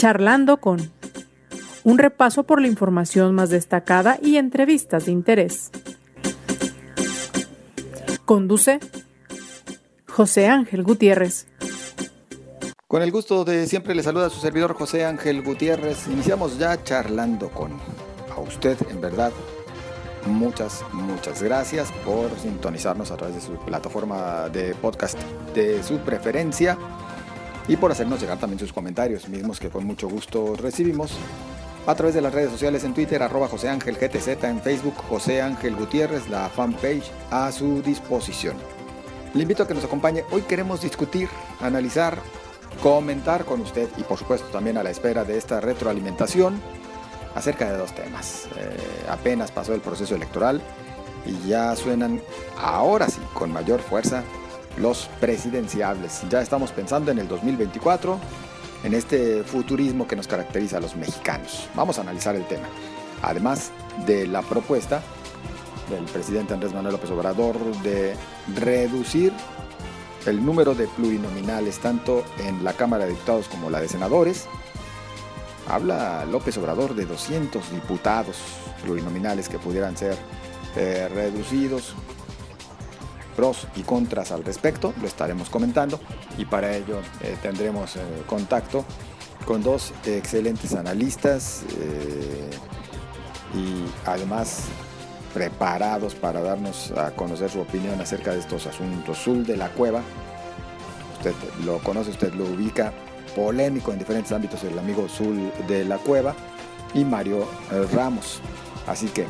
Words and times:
Charlando 0.00 0.62
con 0.62 0.90
un 1.84 1.98
repaso 1.98 2.44
por 2.44 2.62
la 2.62 2.68
información 2.68 3.34
más 3.34 3.50
destacada 3.50 4.18
y 4.22 4.38
entrevistas 4.38 5.04
de 5.04 5.12
interés. 5.12 5.70
Conduce 8.24 8.80
José 10.08 10.48
Ángel 10.48 10.84
Gutiérrez. 10.84 11.48
Con 12.86 13.02
el 13.02 13.10
gusto 13.12 13.44
de 13.44 13.66
siempre 13.66 13.94
le 13.94 14.02
saluda 14.02 14.28
a 14.28 14.30
su 14.30 14.40
servidor 14.40 14.72
José 14.72 15.04
Ángel 15.04 15.42
Gutiérrez. 15.42 16.06
Iniciamos 16.08 16.58
ya 16.58 16.82
charlando 16.82 17.50
con 17.50 17.72
a 18.34 18.40
usted, 18.40 18.78
en 18.90 19.02
verdad. 19.02 19.32
Muchas, 20.24 20.82
muchas 20.94 21.42
gracias 21.42 21.92
por 22.06 22.30
sintonizarnos 22.38 23.10
a 23.10 23.18
través 23.18 23.36
de 23.36 23.42
su 23.42 23.52
plataforma 23.66 24.48
de 24.48 24.74
podcast 24.76 25.18
de 25.54 25.82
su 25.82 25.98
preferencia 25.98 26.78
y 27.68 27.76
por 27.76 27.92
hacernos 27.92 28.20
llegar 28.20 28.38
también 28.38 28.58
sus 28.58 28.72
comentarios, 28.72 29.28
mismos 29.28 29.60
que 29.60 29.68
con 29.68 29.84
mucho 29.84 30.08
gusto 30.08 30.56
recibimos 30.56 31.12
a 31.86 31.94
través 31.94 32.14
de 32.14 32.20
las 32.20 32.32
redes 32.32 32.50
sociales 32.50 32.84
en 32.84 32.94
Twitter, 32.94 33.22
arroba 33.22 33.48
José 33.48 33.68
Ángel 33.68 33.96
GTZ, 33.96 34.44
en 34.44 34.60
Facebook 34.60 34.94
José 35.08 35.42
Ángel 35.42 35.74
Gutiérrez, 35.76 36.28
la 36.28 36.48
fanpage 36.48 37.10
a 37.30 37.50
su 37.52 37.82
disposición. 37.82 38.56
Le 39.34 39.42
invito 39.42 39.62
a 39.62 39.68
que 39.68 39.74
nos 39.74 39.84
acompañe. 39.84 40.24
Hoy 40.30 40.42
queremos 40.42 40.82
discutir, 40.82 41.28
analizar, 41.60 42.18
comentar 42.82 43.44
con 43.44 43.60
usted 43.60 43.88
y 43.96 44.02
por 44.02 44.18
supuesto 44.18 44.48
también 44.48 44.76
a 44.76 44.82
la 44.82 44.90
espera 44.90 45.24
de 45.24 45.38
esta 45.38 45.60
retroalimentación 45.60 46.60
acerca 47.34 47.70
de 47.70 47.78
dos 47.78 47.94
temas. 47.94 48.48
Eh, 48.56 49.06
apenas 49.08 49.50
pasó 49.52 49.72
el 49.72 49.80
proceso 49.80 50.14
electoral 50.14 50.60
y 51.24 51.48
ya 51.48 51.74
suenan 51.76 52.20
ahora 52.60 53.08
sí 53.08 53.20
con 53.34 53.52
mayor 53.52 53.80
fuerza 53.80 54.24
los 54.78 55.08
presidenciables. 55.20 56.22
Ya 56.28 56.40
estamos 56.40 56.72
pensando 56.72 57.10
en 57.10 57.18
el 57.18 57.28
2024, 57.28 58.18
en 58.84 58.94
este 58.94 59.42
futurismo 59.44 60.06
que 60.06 60.16
nos 60.16 60.26
caracteriza 60.26 60.78
a 60.78 60.80
los 60.80 60.96
mexicanos. 60.96 61.68
Vamos 61.74 61.98
a 61.98 62.02
analizar 62.02 62.34
el 62.36 62.46
tema. 62.46 62.66
Además 63.22 63.72
de 64.06 64.26
la 64.26 64.42
propuesta 64.42 65.02
del 65.90 66.04
presidente 66.04 66.54
Andrés 66.54 66.72
Manuel 66.72 66.94
López 66.94 67.10
Obrador 67.10 67.56
de 67.82 68.14
reducir 68.54 69.32
el 70.26 70.44
número 70.44 70.74
de 70.74 70.86
plurinominales 70.86 71.78
tanto 71.78 72.24
en 72.38 72.62
la 72.62 72.72
Cámara 72.74 73.04
de 73.04 73.10
Diputados 73.10 73.48
como 73.48 73.70
la 73.70 73.80
de 73.80 73.88
Senadores. 73.88 74.46
Habla 75.68 76.24
López 76.24 76.56
Obrador 76.58 76.94
de 76.94 77.06
200 77.06 77.70
diputados 77.72 78.36
plurinominales 78.82 79.48
que 79.48 79.58
pudieran 79.58 79.96
ser 79.96 80.16
eh, 80.76 81.08
reducidos 81.12 81.94
pros 83.40 83.66
y 83.74 83.80
contras 83.84 84.32
al 84.32 84.44
respecto, 84.44 84.92
lo 85.00 85.06
estaremos 85.06 85.48
comentando 85.48 85.98
y 86.36 86.44
para 86.44 86.76
ello 86.76 87.00
eh, 87.22 87.38
tendremos 87.40 87.96
eh, 87.96 88.00
contacto 88.26 88.84
con 89.46 89.62
dos 89.62 89.94
excelentes 90.04 90.74
analistas 90.74 91.62
eh, 91.80 92.50
y 93.54 93.86
además 94.06 94.64
preparados 95.32 96.14
para 96.14 96.42
darnos 96.42 96.90
a 96.90 97.12
conocer 97.12 97.48
su 97.48 97.60
opinión 97.60 97.98
acerca 97.98 98.32
de 98.32 98.40
estos 98.40 98.66
asuntos. 98.66 99.16
Zul 99.24 99.46
de 99.46 99.56
la 99.56 99.70
Cueva, 99.70 100.02
usted 101.16 101.32
lo 101.64 101.78
conoce, 101.78 102.10
usted 102.10 102.34
lo 102.34 102.44
ubica, 102.44 102.92
polémico 103.34 103.90
en 103.90 104.00
diferentes 104.00 104.32
ámbitos, 104.32 104.62
el 104.64 104.78
amigo 104.78 105.08
Zul 105.08 105.50
de 105.66 105.86
la 105.86 105.96
Cueva 105.96 106.34
y 106.92 107.06
Mario 107.06 107.48
Ramos. 107.94 108.40
Así 108.86 109.06
que 109.06 109.24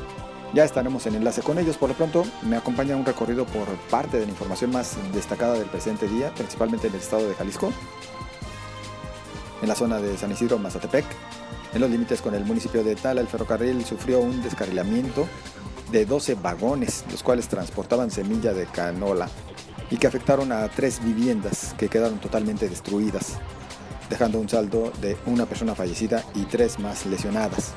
ya 0.53 0.65
estaremos 0.65 1.07
en 1.07 1.15
enlace 1.15 1.43
con 1.43 1.59
ellos. 1.59 1.77
Por 1.77 1.91
lo 1.91 1.95
pronto, 1.95 2.25
me 2.43 2.57
acompaña 2.57 2.97
un 2.97 3.05
recorrido 3.05 3.47
por 3.47 3.69
parte 3.91 4.19
de 4.19 4.27
la 4.27 4.33
información 4.33 4.71
más 4.71 4.97
destacada 5.13 5.55
del 5.55 5.69
presente 5.69 6.09
día, 6.09 6.33
principalmente 6.35 6.89
en 6.89 6.95
el 6.95 7.01
estado 7.01 7.29
de 7.29 7.35
Jalisco, 7.35 7.73
en 9.63 9.69
la 9.69 9.75
zona 9.75 9.99
de 9.99 10.17
San 10.17 10.33
Isidro, 10.33 10.59
Mazatepec. 10.59 11.05
En 11.73 11.81
los 11.81 11.91
límites 11.91 12.21
con 12.21 12.35
el 12.35 12.45
municipio 12.45 12.83
de 12.83 12.97
Tala, 12.97 13.21
el 13.21 13.29
ferrocarril 13.29 13.85
sufrió 13.85 14.21
un 14.21 14.43
descarrilamiento 14.43 15.29
de 15.93 16.05
12 16.05 16.35
vagones, 16.35 17.05
los 17.11 17.23
cuales 17.23 17.49
transportaban 17.49 18.11
semilla 18.11 18.53
de 18.53 18.67
canola 18.67 19.29
y 19.91 19.97
que 19.97 20.07
afectaron 20.07 20.53
a 20.53 20.69
tres 20.69 21.03
viviendas 21.03 21.75
que 21.79 21.89
quedaron 21.89 22.19
totalmente 22.19 22.69
destruidas, 22.69 23.39
dejando 24.09 24.39
un 24.41 24.49
saldo 24.49 24.93
de 25.01 25.17
una 25.27 25.47
persona 25.47 25.75
fallecida 25.75 26.25
y 26.35 26.45
tres 26.45 26.79
más 26.79 27.07
lesionadas. 27.07 27.75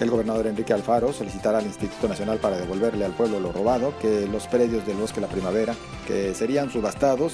El 0.00 0.10
gobernador 0.10 0.46
Enrique 0.46 0.74
Alfaro 0.74 1.12
solicitará 1.12 1.58
al 1.58 1.66
Instituto 1.66 2.06
Nacional 2.06 2.38
para 2.38 2.58
devolverle 2.58 3.04
al 3.04 3.12
pueblo 3.12 3.40
lo 3.40 3.50
robado, 3.50 3.98
que 3.98 4.26
los 4.26 4.46
predios 4.46 4.86
del 4.86 4.98
Bosque 4.98 5.22
La 5.22 5.28
Primavera, 5.28 5.74
que 6.06 6.34
serían 6.34 6.70
subastados, 6.70 7.32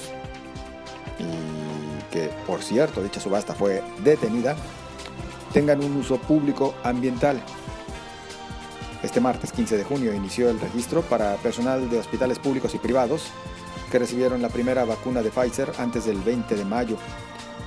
y 1.19 2.13
que 2.13 2.31
por 2.47 2.63
cierto 2.63 3.03
dicha 3.03 3.21
subasta 3.21 3.55
fue 3.55 3.83
detenida, 4.05 4.55
tengan 5.53 5.83
un 5.83 5.97
uso 5.97 6.19
público 6.19 6.75
ambiental. 6.85 7.43
Este 9.03 9.21
martes 9.21 9.51
15 9.51 9.77
de 9.77 9.85
junio 9.85 10.15
inició 10.15 10.49
el 10.49 10.61
registro 10.61 11.03
para 11.03 11.35
personal 11.37 11.91
de 11.91 11.99
hospitales 11.99 12.39
públicos 12.39 12.73
y 12.77 12.79
privados 12.79 13.25
que 13.91 13.99
recibieron 13.99 14.41
la 14.41 14.49
primera 14.49 14.85
vacuna 14.85 15.21
de 15.21 15.31
Pfizer 15.31 15.73
antes 15.79 16.07
del 16.07 16.21
20 16.21 16.55
de 16.55 16.65
mayo. 16.65 16.97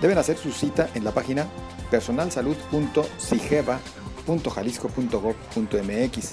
Deben 0.01 0.17
hacer 0.17 0.37
su 0.37 0.53
cita 0.53 0.89
en 0.93 1.03
la 1.03 1.11
página 1.11 1.47
personalsalud.sigeva.com 1.91 4.14
.jalisco.gov.mx 4.25 6.31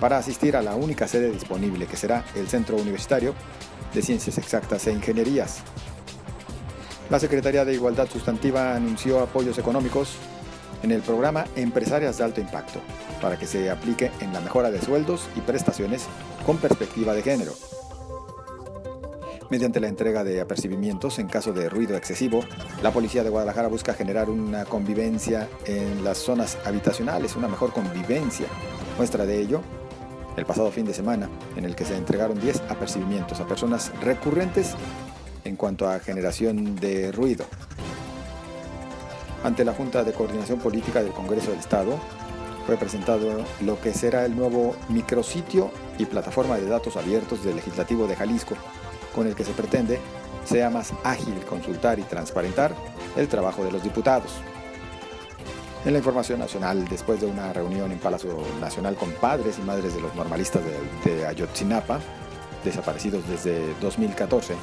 para 0.00 0.18
asistir 0.18 0.56
a 0.56 0.62
la 0.62 0.74
única 0.74 1.08
sede 1.08 1.30
disponible 1.30 1.86
que 1.86 1.96
será 1.96 2.24
el 2.34 2.48
Centro 2.48 2.76
Universitario 2.76 3.34
de 3.94 4.02
Ciencias 4.02 4.38
Exactas 4.38 4.86
e 4.86 4.92
Ingenierías. 4.92 5.62
La 7.10 7.18
Secretaría 7.18 7.64
de 7.64 7.74
Igualdad 7.74 8.08
Sustantiva 8.08 8.74
anunció 8.74 9.20
apoyos 9.20 9.58
económicos 9.58 10.16
en 10.82 10.92
el 10.92 11.00
programa 11.00 11.46
Empresarias 11.56 12.18
de 12.18 12.24
Alto 12.24 12.40
Impacto 12.40 12.80
para 13.20 13.38
que 13.38 13.46
se 13.46 13.70
aplique 13.70 14.12
en 14.20 14.32
la 14.32 14.40
mejora 14.40 14.70
de 14.70 14.80
sueldos 14.80 15.28
y 15.34 15.40
prestaciones 15.40 16.06
con 16.46 16.58
perspectiva 16.58 17.14
de 17.14 17.22
género. 17.22 17.52
Mediante 19.50 19.80
la 19.80 19.88
entrega 19.88 20.24
de 20.24 20.42
apercibimientos 20.42 21.18
en 21.18 21.26
caso 21.26 21.54
de 21.54 21.70
ruido 21.70 21.96
excesivo, 21.96 22.40
la 22.82 22.92
Policía 22.92 23.24
de 23.24 23.30
Guadalajara 23.30 23.68
busca 23.68 23.94
generar 23.94 24.28
una 24.28 24.66
convivencia 24.66 25.48
en 25.64 26.04
las 26.04 26.18
zonas 26.18 26.58
habitacionales, 26.66 27.34
una 27.34 27.48
mejor 27.48 27.72
convivencia. 27.72 28.46
Muestra 28.98 29.24
de 29.24 29.40
ello 29.40 29.62
el 30.36 30.44
pasado 30.44 30.70
fin 30.70 30.84
de 30.84 30.92
semana, 30.92 31.30
en 31.56 31.64
el 31.64 31.74
que 31.74 31.86
se 31.86 31.96
entregaron 31.96 32.38
10 32.38 32.64
apercibimientos 32.68 33.40
a 33.40 33.46
personas 33.46 33.90
recurrentes 34.02 34.74
en 35.44 35.56
cuanto 35.56 35.88
a 35.88 35.98
generación 35.98 36.76
de 36.76 37.10
ruido. 37.10 37.46
Ante 39.42 39.64
la 39.64 39.72
Junta 39.72 40.04
de 40.04 40.12
Coordinación 40.12 40.58
Política 40.58 41.02
del 41.02 41.12
Congreso 41.12 41.50
del 41.50 41.60
Estado, 41.60 41.98
fue 42.66 42.76
presentado 42.76 43.44
lo 43.62 43.80
que 43.80 43.94
será 43.94 44.26
el 44.26 44.36
nuevo 44.36 44.76
micrositio 44.90 45.70
y 45.96 46.04
plataforma 46.04 46.58
de 46.58 46.66
datos 46.66 46.98
abiertos 46.98 47.42
del 47.42 47.56
Legislativo 47.56 48.06
de 48.06 48.14
Jalisco, 48.14 48.56
con 49.18 49.26
el 49.26 49.34
que 49.34 49.42
se 49.42 49.52
pretende 49.52 49.98
sea 50.44 50.70
más 50.70 50.92
ágil 51.02 51.34
consultar 51.44 51.98
y 51.98 52.02
transparentar 52.02 52.72
el 53.16 53.26
trabajo 53.26 53.64
de 53.64 53.72
los 53.72 53.82
diputados. 53.82 54.30
En 55.84 55.92
la 55.92 55.98
información 55.98 56.38
nacional, 56.38 56.86
después 56.88 57.20
de 57.20 57.26
una 57.26 57.52
reunión 57.52 57.90
en 57.90 57.98
Palacio 57.98 58.38
Nacional 58.60 58.94
con 58.94 59.10
padres 59.10 59.58
y 59.58 59.62
madres 59.62 59.96
de 59.96 60.00
los 60.00 60.14
normalistas 60.14 60.62
de, 61.04 61.26
Ayotzinapa, 61.26 61.98
desaparecidos 62.64 63.28
desde 63.28 63.74
2014, 63.80 64.54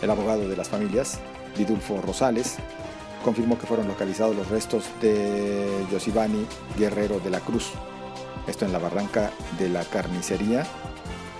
el 0.00 0.10
abogado 0.10 0.48
de 0.48 0.56
las 0.56 0.70
familias, 0.70 1.18
Vidulfo 1.58 2.00
Rosales, 2.00 2.56
confirmó 3.22 3.58
que 3.58 3.66
fueron 3.66 3.88
localizados 3.88 4.34
los 4.34 4.48
restos 4.48 4.84
de 5.02 5.84
Yosibani 5.92 6.46
Guerrero 6.78 7.20
de 7.20 7.28
la 7.28 7.40
Cruz, 7.40 7.72
esto 8.46 8.64
en 8.64 8.72
la 8.72 8.78
barranca 8.78 9.32
de 9.58 9.68
la 9.68 9.84
carnicería 9.84 10.64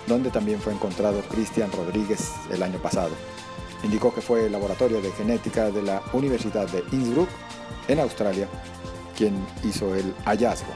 donde 0.07 0.31
también 0.31 0.59
fue 0.59 0.73
encontrado 0.73 1.21
Cristian 1.29 1.71
Rodríguez 1.71 2.31
el 2.51 2.63
año 2.63 2.79
pasado. 2.79 3.11
Indicó 3.83 4.13
que 4.13 4.21
fue 4.21 4.47
el 4.47 4.51
laboratorio 4.51 5.01
de 5.01 5.11
genética 5.11 5.69
de 5.69 5.83
la 5.83 6.01
Universidad 6.13 6.67
de 6.69 6.83
Innsbruck, 6.91 7.29
en 7.87 7.99
Australia, 7.99 8.47
quien 9.15 9.35
hizo 9.63 9.93
el 9.93 10.13
hallazgo. 10.25 10.71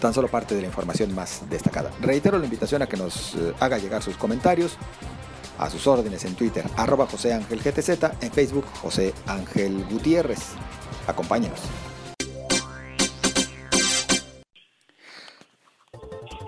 Tan 0.00 0.14
solo 0.14 0.28
parte 0.28 0.54
de 0.54 0.62
la 0.62 0.66
información 0.68 1.14
más 1.14 1.42
destacada. 1.48 1.90
Reitero 2.00 2.38
la 2.38 2.44
invitación 2.44 2.82
a 2.82 2.86
que 2.86 2.96
nos 2.96 3.34
eh, 3.34 3.54
haga 3.60 3.78
llegar 3.78 4.02
sus 4.02 4.16
comentarios 4.16 4.76
a 5.58 5.70
sus 5.70 5.86
órdenes 5.86 6.24
en 6.24 6.34
Twitter, 6.34 6.64
arroba 6.76 7.06
José 7.06 7.32
Ángel 7.32 7.60
GTZ, 7.60 7.90
en 8.20 8.30
Facebook 8.30 8.66
José 8.82 9.14
Ángel 9.26 9.86
Gutiérrez. 9.90 10.40
Acompáñenos. 11.06 11.60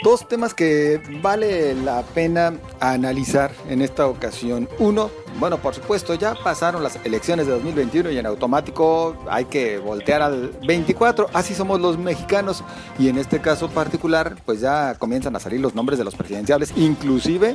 Dos 0.08 0.26
temas 0.26 0.54
que 0.54 1.02
vale 1.20 1.74
la 1.74 2.02
pena 2.02 2.54
analizar 2.80 3.52
en 3.68 3.82
esta 3.82 4.06
ocasión. 4.06 4.66
Uno, 4.78 5.10
bueno, 5.38 5.58
por 5.58 5.74
supuesto, 5.74 6.14
ya 6.14 6.34
pasaron 6.34 6.82
las 6.82 6.96
elecciones 7.04 7.46
de 7.46 7.52
2021 7.52 8.10
y 8.12 8.16
en 8.16 8.24
automático 8.24 9.18
hay 9.28 9.44
que 9.44 9.76
voltear 9.76 10.22
al 10.22 10.48
24. 10.66 11.28
Así 11.34 11.54
somos 11.54 11.78
los 11.82 11.98
mexicanos 11.98 12.64
y 12.98 13.10
en 13.10 13.18
este 13.18 13.42
caso 13.42 13.68
particular, 13.68 14.34
pues 14.46 14.62
ya 14.62 14.94
comienzan 14.94 15.36
a 15.36 15.40
salir 15.40 15.60
los 15.60 15.74
nombres 15.74 15.98
de 15.98 16.06
los 16.06 16.14
presidenciales, 16.14 16.72
inclusive 16.74 17.54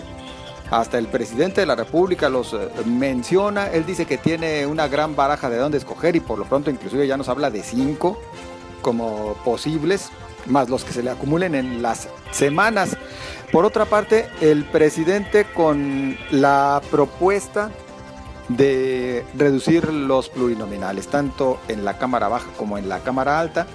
hasta 0.69 1.00
el 1.00 1.07
presidente 1.07 1.61
de 1.61 1.65
la 1.65 1.75
República 1.75 2.29
los 2.29 2.53
eh, 2.53 2.69
menciona. 2.85 3.65
Él 3.65 3.83
dice 3.88 4.05
que 4.05 4.19
tiene 4.19 4.67
una 4.67 4.88
gran 4.88 5.15
baraja 5.15 5.50
de 5.50 5.57
dónde 5.57 5.79
escoger 5.79 6.15
y 6.15 6.19
por 6.19 6.38
lo 6.38 6.45
pronto 6.45 6.69
inclusive 6.69 7.07
ya 7.07 7.17
nos 7.17 7.29
habla 7.29 7.50
de 7.50 7.63
cinco 7.63 8.19
como 8.83 9.33
posibles, 9.44 10.12
más 10.45 10.69
los 10.69 10.83
que 10.83 10.94
se 10.94 11.01
le 11.01 11.09
acumulen 11.09 11.56
en 11.56 11.81
las 11.81 12.09
semanas. 12.30 12.95
Por 13.51 13.65
otra 13.65 13.85
parte, 13.85 14.30
el 14.41 14.65
presidente 14.65 15.45
con 15.45 16.15
la 16.30 16.80
propuesta 16.91 17.71
de 18.50 19.25
reducir 19.35 19.91
los 19.91 20.30
plurinominales, 20.30 21.07
tanto 21.07 21.59
en 21.68 21.83
la 21.85 21.97
Cámara 21.97 22.27
Baja 22.27 22.47
como 22.57 22.77
en 22.77 22.89
la 22.89 23.00
Cámara 23.00 23.39
Alta, 23.39 23.65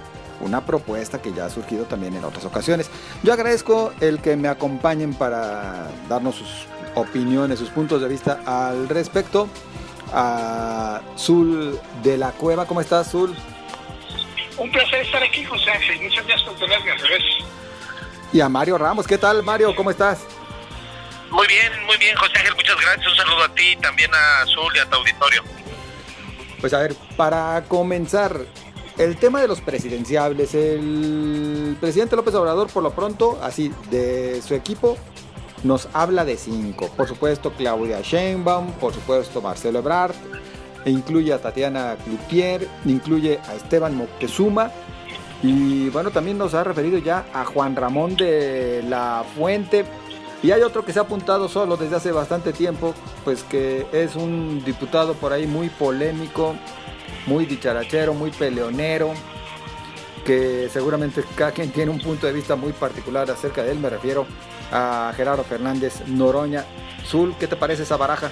una 0.41 0.65
propuesta 0.65 1.21
que 1.21 1.33
ya 1.33 1.45
ha 1.45 1.49
surgido 1.49 1.85
también 1.85 2.15
en 2.15 2.23
otras 2.23 2.45
ocasiones. 2.45 2.89
Yo 3.23 3.33
agradezco 3.33 3.91
el 3.99 4.21
que 4.21 4.37
me 4.37 4.47
acompañen 4.47 5.13
para 5.13 5.87
darnos 6.07 6.35
sus 6.35 6.67
opiniones, 6.95 7.59
sus 7.59 7.69
puntos 7.69 8.01
de 8.01 8.07
vista 8.07 8.39
al 8.45 8.87
respecto. 8.87 9.47
A 10.11 11.01
Zul 11.17 11.77
de 12.01 12.17
la 12.17 12.31
Cueva, 12.31 12.65
¿cómo 12.65 12.81
estás, 12.81 13.11
Zul? 13.11 13.35
Un 14.59 14.69
placer 14.71 15.01
estar 15.01 15.23
aquí, 15.23 15.43
José 15.45 15.71
Ángel. 15.71 16.01
Muchas 16.01 16.27
gracias 16.27 16.49
por 16.49 16.59
tenerme 16.59 16.91
al 16.91 16.99
revés. 16.99 17.23
Y 18.33 18.41
a 18.41 18.49
Mario 18.49 18.77
Ramos, 18.77 19.07
¿qué 19.07 19.17
tal, 19.17 19.41
Mario? 19.41 19.73
¿Cómo 19.73 19.89
estás? 19.89 20.25
Muy 21.31 21.47
bien, 21.47 21.71
muy 21.85 21.97
bien, 21.97 22.15
José 22.17 22.33
Ángel, 22.35 22.55
muchas 22.55 22.75
gracias. 22.81 23.07
Un 23.07 23.15
saludo 23.15 23.43
a 23.43 23.55
ti, 23.55 23.75
también 23.81 24.11
a 24.13 24.41
Azul 24.41 24.71
y 24.75 24.79
a 24.79 24.85
tu 24.89 24.97
auditorio. 24.97 25.43
Pues 26.59 26.73
a 26.73 26.79
ver, 26.79 26.93
para 27.15 27.63
comenzar, 27.67 28.45
el 28.97 29.15
tema 29.15 29.41
de 29.41 29.47
los 29.47 29.61
presidenciables, 29.61 30.53
el 30.53 31.77
presidente 31.79 32.17
López 32.17 32.35
Obrador, 32.35 32.69
por 32.69 32.83
lo 32.83 32.91
pronto, 32.91 33.39
así, 33.41 33.71
de 33.89 34.41
su 34.41 34.55
equipo, 34.55 34.97
nos 35.63 35.87
habla 35.93 36.25
de 36.25 36.35
cinco. 36.35 36.89
Por 36.97 37.07
supuesto, 37.07 37.53
Claudia 37.53 38.01
Sheinbaum, 38.01 38.73
por 38.73 38.93
supuesto, 38.93 39.41
Marcelo 39.41 39.79
Ebrard, 39.79 40.15
e 40.85 40.91
incluye 40.91 41.33
a 41.33 41.39
Tatiana 41.39 41.95
Cloutier, 42.03 42.67
incluye 42.85 43.39
a 43.47 43.55
Esteban 43.55 43.95
Moctezuma, 43.95 44.71
y 45.41 45.89
bueno, 45.89 46.11
también 46.11 46.37
nos 46.37 46.53
ha 46.53 46.63
referido 46.63 46.97
ya 46.97 47.25
a 47.33 47.45
Juan 47.45 47.75
Ramón 47.75 48.15
de 48.15 48.83
la 48.87 49.23
Fuente. 49.35 49.85
Y 50.41 50.51
hay 50.51 50.61
otro 50.61 50.85
que 50.85 50.93
se 50.93 50.99
ha 50.99 51.03
apuntado 51.03 51.49
solo 51.49 51.75
desde 51.75 51.97
hace 51.97 52.11
bastante 52.11 52.53
tiempo, 52.53 52.93
pues 53.25 53.43
que 53.43 53.87
es 53.91 54.15
un 54.15 54.63
diputado 54.63 55.13
por 55.13 55.33
ahí 55.33 55.47
muy 55.47 55.69
polémico, 55.69 56.55
muy 57.25 57.45
dicharachero, 57.45 58.13
muy 58.13 58.31
peleonero, 58.31 59.11
que 60.25 60.69
seguramente 60.71 61.23
cada 61.35 61.51
quien 61.51 61.71
tiene 61.71 61.91
un 61.91 61.99
punto 61.99 62.25
de 62.25 62.33
vista 62.33 62.55
muy 62.55 62.71
particular 62.71 63.29
acerca 63.29 63.63
de 63.63 63.71
él. 63.71 63.79
Me 63.79 63.89
refiero 63.89 64.25
a 64.71 65.11
Gerardo 65.15 65.43
Fernández 65.43 66.07
Noroña. 66.07 66.63
Zul, 67.05 67.35
¿qué 67.37 67.47
te 67.47 67.55
parece 67.57 67.83
esa 67.83 67.97
baraja? 67.97 68.31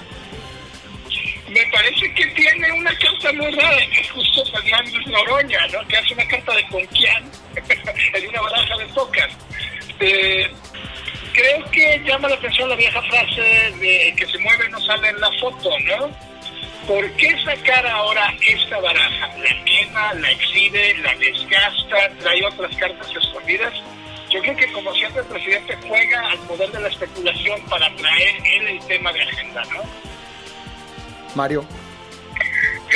Que 2.17 2.25
tiene 2.33 2.71
una 2.71 2.97
carta 2.97 3.31
muy 3.33 3.51
rara, 3.51 3.77
que 3.93 4.01
es 4.01 4.09
justo 4.09 4.43
Fernández 4.45 5.05
Noroña, 5.05 5.67
¿no? 5.67 5.87
que 5.87 5.97
hace 5.97 6.15
una 6.15 6.27
carta 6.27 6.55
de 6.55 6.67
Conquian 6.69 7.31
en 8.13 8.29
una 8.29 8.41
baraja 8.41 8.75
de 8.75 8.85
pocas. 8.87 9.37
Eh, 9.99 10.51
creo 11.31 11.63
que 11.69 12.01
llama 12.03 12.27
la 12.29 12.35
atención 12.35 12.69
la 12.69 12.75
vieja 12.75 12.99
frase 13.03 13.71
de 13.79 14.15
que 14.17 14.25
se 14.25 14.39
mueve 14.39 14.67
no 14.69 14.79
sale 14.81 15.09
en 15.09 15.19
la 15.19 15.31
foto, 15.39 15.69
¿no? 15.81 16.09
¿Por 16.87 17.11
qué 17.17 17.35
sacar 17.43 17.85
ahora 17.85 18.33
esta 18.47 18.79
baraja? 18.79 19.27
¿La 19.37 19.63
quema, 19.65 20.13
la 20.15 20.31
exhibe, 20.31 20.97
la 20.97 21.13
desgasta, 21.15 22.09
trae 22.19 22.43
otras 22.45 22.75
cartas 22.77 23.15
escondidas? 23.15 23.73
Yo 24.31 24.41
creo 24.41 24.55
que 24.55 24.71
como 24.71 24.91
siempre 24.95 25.21
el 25.21 25.27
presidente 25.27 25.77
juega 25.87 26.31
al 26.31 26.39
poder 26.39 26.71
de 26.71 26.81
la 26.81 26.87
especulación 26.87 27.61
para 27.69 27.95
traer 27.95 28.37
él 28.43 28.67
el 28.69 28.87
tema 28.87 29.13
de 29.13 29.21
agenda, 29.21 29.63
¿no? 29.65 29.83
Mario. 31.35 31.63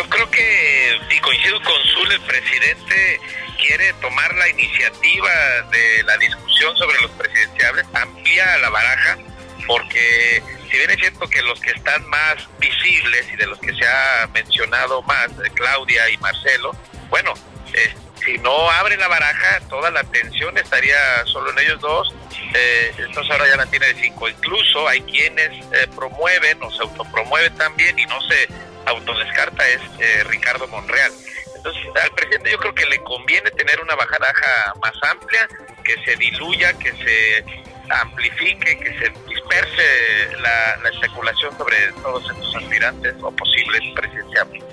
Yo 0.01 0.09
creo 0.09 0.31
que, 0.31 0.99
y 1.11 1.19
coincido 1.19 1.61
con 1.61 1.75
Zul, 1.93 2.11
el 2.11 2.21
presidente 2.21 3.21
quiere 3.59 3.93
tomar 4.01 4.33
la 4.33 4.49
iniciativa 4.49 5.29
de 5.71 6.03
la 6.03 6.17
discusión 6.17 6.75
sobre 6.75 6.99
los 7.01 7.11
presidenciables, 7.11 7.85
amplía 7.93 8.57
la 8.57 8.69
baraja, 8.71 9.19
porque 9.67 10.41
si 10.71 10.77
bien 10.77 10.89
es 10.89 10.97
cierto 10.97 11.29
que 11.29 11.43
los 11.43 11.59
que 11.59 11.69
están 11.69 12.03
más 12.09 12.35
visibles 12.57 13.27
y 13.31 13.35
de 13.35 13.45
los 13.45 13.59
que 13.59 13.75
se 13.75 13.85
ha 13.85 14.27
mencionado 14.33 15.03
más, 15.03 15.27
Claudia 15.53 16.09
y 16.09 16.17
Marcelo, 16.17 16.75
bueno, 17.11 17.35
eh, 17.73 17.93
si 18.25 18.39
no 18.39 18.71
abre 18.71 18.97
la 18.97 19.07
baraja, 19.07 19.59
toda 19.69 19.91
la 19.91 19.99
atención 19.99 20.57
estaría 20.57 20.97
solo 21.25 21.51
en 21.51 21.59
ellos 21.59 21.79
dos, 21.79 22.11
eh, 22.55 22.91
entonces 22.97 23.31
ahora 23.31 23.47
ya 23.47 23.57
la 23.57 23.67
tiene 23.67 23.93
de 23.93 24.01
cinco. 24.01 24.27
Incluso 24.27 24.87
hay 24.87 25.01
quienes 25.01 25.63
eh, 25.73 25.87
promueven 25.95 26.63
o 26.63 26.71
se 26.71 26.81
autopromueven 26.81 27.55
también 27.55 27.99
y 27.99 28.05
no 28.07 28.19
se 28.23 28.47
autodescarta 28.91 29.67
es 29.67 29.81
eh, 29.99 30.23
Ricardo 30.25 30.67
Monreal. 30.67 31.11
Entonces 31.55 31.83
al 32.03 32.11
presidente 32.11 32.51
yo 32.51 32.57
creo 32.57 32.73
que 32.73 32.85
le 32.85 32.97
conviene 33.03 33.51
tener 33.51 33.79
una 33.81 33.95
baraja 33.95 34.73
más 34.81 34.93
amplia, 35.11 35.47
que 35.83 35.95
se 36.03 36.15
diluya, 36.15 36.73
que 36.73 36.91
se 36.91 37.45
amplifique, 37.89 38.79
que 38.79 38.99
se 38.99 39.11
disperse 39.27 40.37
la, 40.41 40.77
la 40.77 40.89
especulación 40.89 41.55
sobre 41.57 41.77
todos 42.01 42.23
estos 42.31 42.55
aspirantes 42.55 43.15
o 43.21 43.31
posibles 43.31 43.81
presidenciables. 43.95 44.63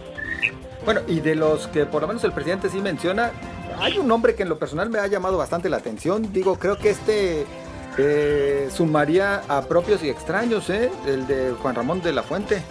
Bueno, 0.84 1.02
y 1.06 1.20
de 1.20 1.34
los 1.34 1.66
que 1.68 1.84
por 1.84 2.02
lo 2.02 2.08
menos 2.08 2.24
el 2.24 2.32
presidente 2.32 2.70
sí 2.70 2.80
menciona, 2.80 3.32
hay 3.80 3.98
un 3.98 4.08
nombre 4.08 4.34
que 4.34 4.44
en 4.44 4.48
lo 4.48 4.58
personal 4.58 4.88
me 4.88 4.98
ha 4.98 5.06
llamado 5.06 5.36
bastante 5.36 5.68
la 5.68 5.76
atención. 5.78 6.32
Digo, 6.32 6.58
creo 6.58 6.78
que 6.78 6.90
este 6.90 7.46
eh, 7.98 8.68
sumaría 8.74 9.42
a 9.48 9.62
propios 9.62 10.02
y 10.02 10.08
extraños, 10.08 10.70
¿eh? 10.70 10.90
El 11.06 11.26
de 11.26 11.52
Juan 11.60 11.74
Ramón 11.74 12.00
de 12.00 12.12
la 12.12 12.22
Fuente. 12.22 12.62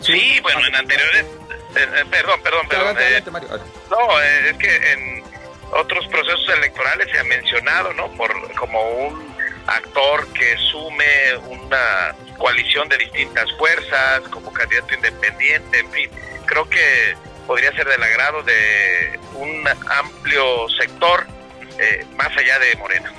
Sí, 0.00 0.40
bueno, 0.42 0.66
en 0.66 0.74
anteriores... 0.74 1.24
Eh, 1.24 1.86
eh, 1.96 2.04
perdón, 2.10 2.40
perdón, 2.42 2.66
perdón. 2.68 2.96
Adelante, 2.96 3.02
eh, 3.02 3.06
adelante, 3.06 3.30
Mario. 3.30 3.48
No, 3.90 4.20
eh, 4.20 4.50
es 4.50 4.56
que 4.56 4.92
en 4.92 5.22
otros 5.72 6.06
procesos 6.08 6.48
electorales 6.56 7.08
se 7.12 7.18
ha 7.18 7.24
mencionado, 7.24 7.92
¿no? 7.92 8.10
Por 8.12 8.54
como 8.54 8.82
un 8.90 9.34
actor 9.66 10.26
que 10.32 10.56
sume 10.70 11.36
una 11.48 12.14
coalición 12.38 12.88
de 12.88 12.98
distintas 12.98 13.46
fuerzas, 13.56 14.20
como 14.30 14.52
candidato 14.52 14.94
independiente, 14.94 15.78
en 15.78 15.90
fin, 15.92 16.10
creo 16.46 16.68
que 16.68 17.14
podría 17.46 17.72
ser 17.72 17.86
del 17.86 18.02
agrado 18.02 18.42
de 18.42 19.18
un 19.34 19.68
amplio 19.68 20.68
sector 20.80 21.26
eh, 21.78 22.04
más 22.16 22.36
allá 22.36 22.58
de 22.58 22.76
Morena. 22.76 23.12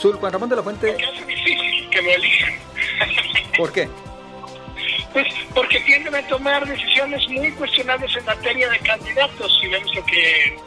Zul, 0.00 0.16
Juan 0.16 0.32
Ramón 0.32 0.48
de 0.48 0.56
la 0.56 0.62
Fuente, 0.62 0.96
difícil 1.26 1.88
que 1.90 2.02
lo 2.02 2.10
elijan. 2.10 2.54
¿por 3.56 3.72
qué? 3.72 3.88
Pues 5.16 5.28
porque 5.54 5.80
tienden 5.80 6.14
a 6.14 6.20
tomar 6.28 6.66
decisiones 6.66 7.26
muy 7.30 7.50
cuestionables 7.52 8.14
en 8.18 8.24
materia 8.26 8.68
de 8.68 8.78
candidatos, 8.80 9.58
si 9.58 9.66
vemos 9.66 9.94
lo 9.94 10.04
que 10.04 10.58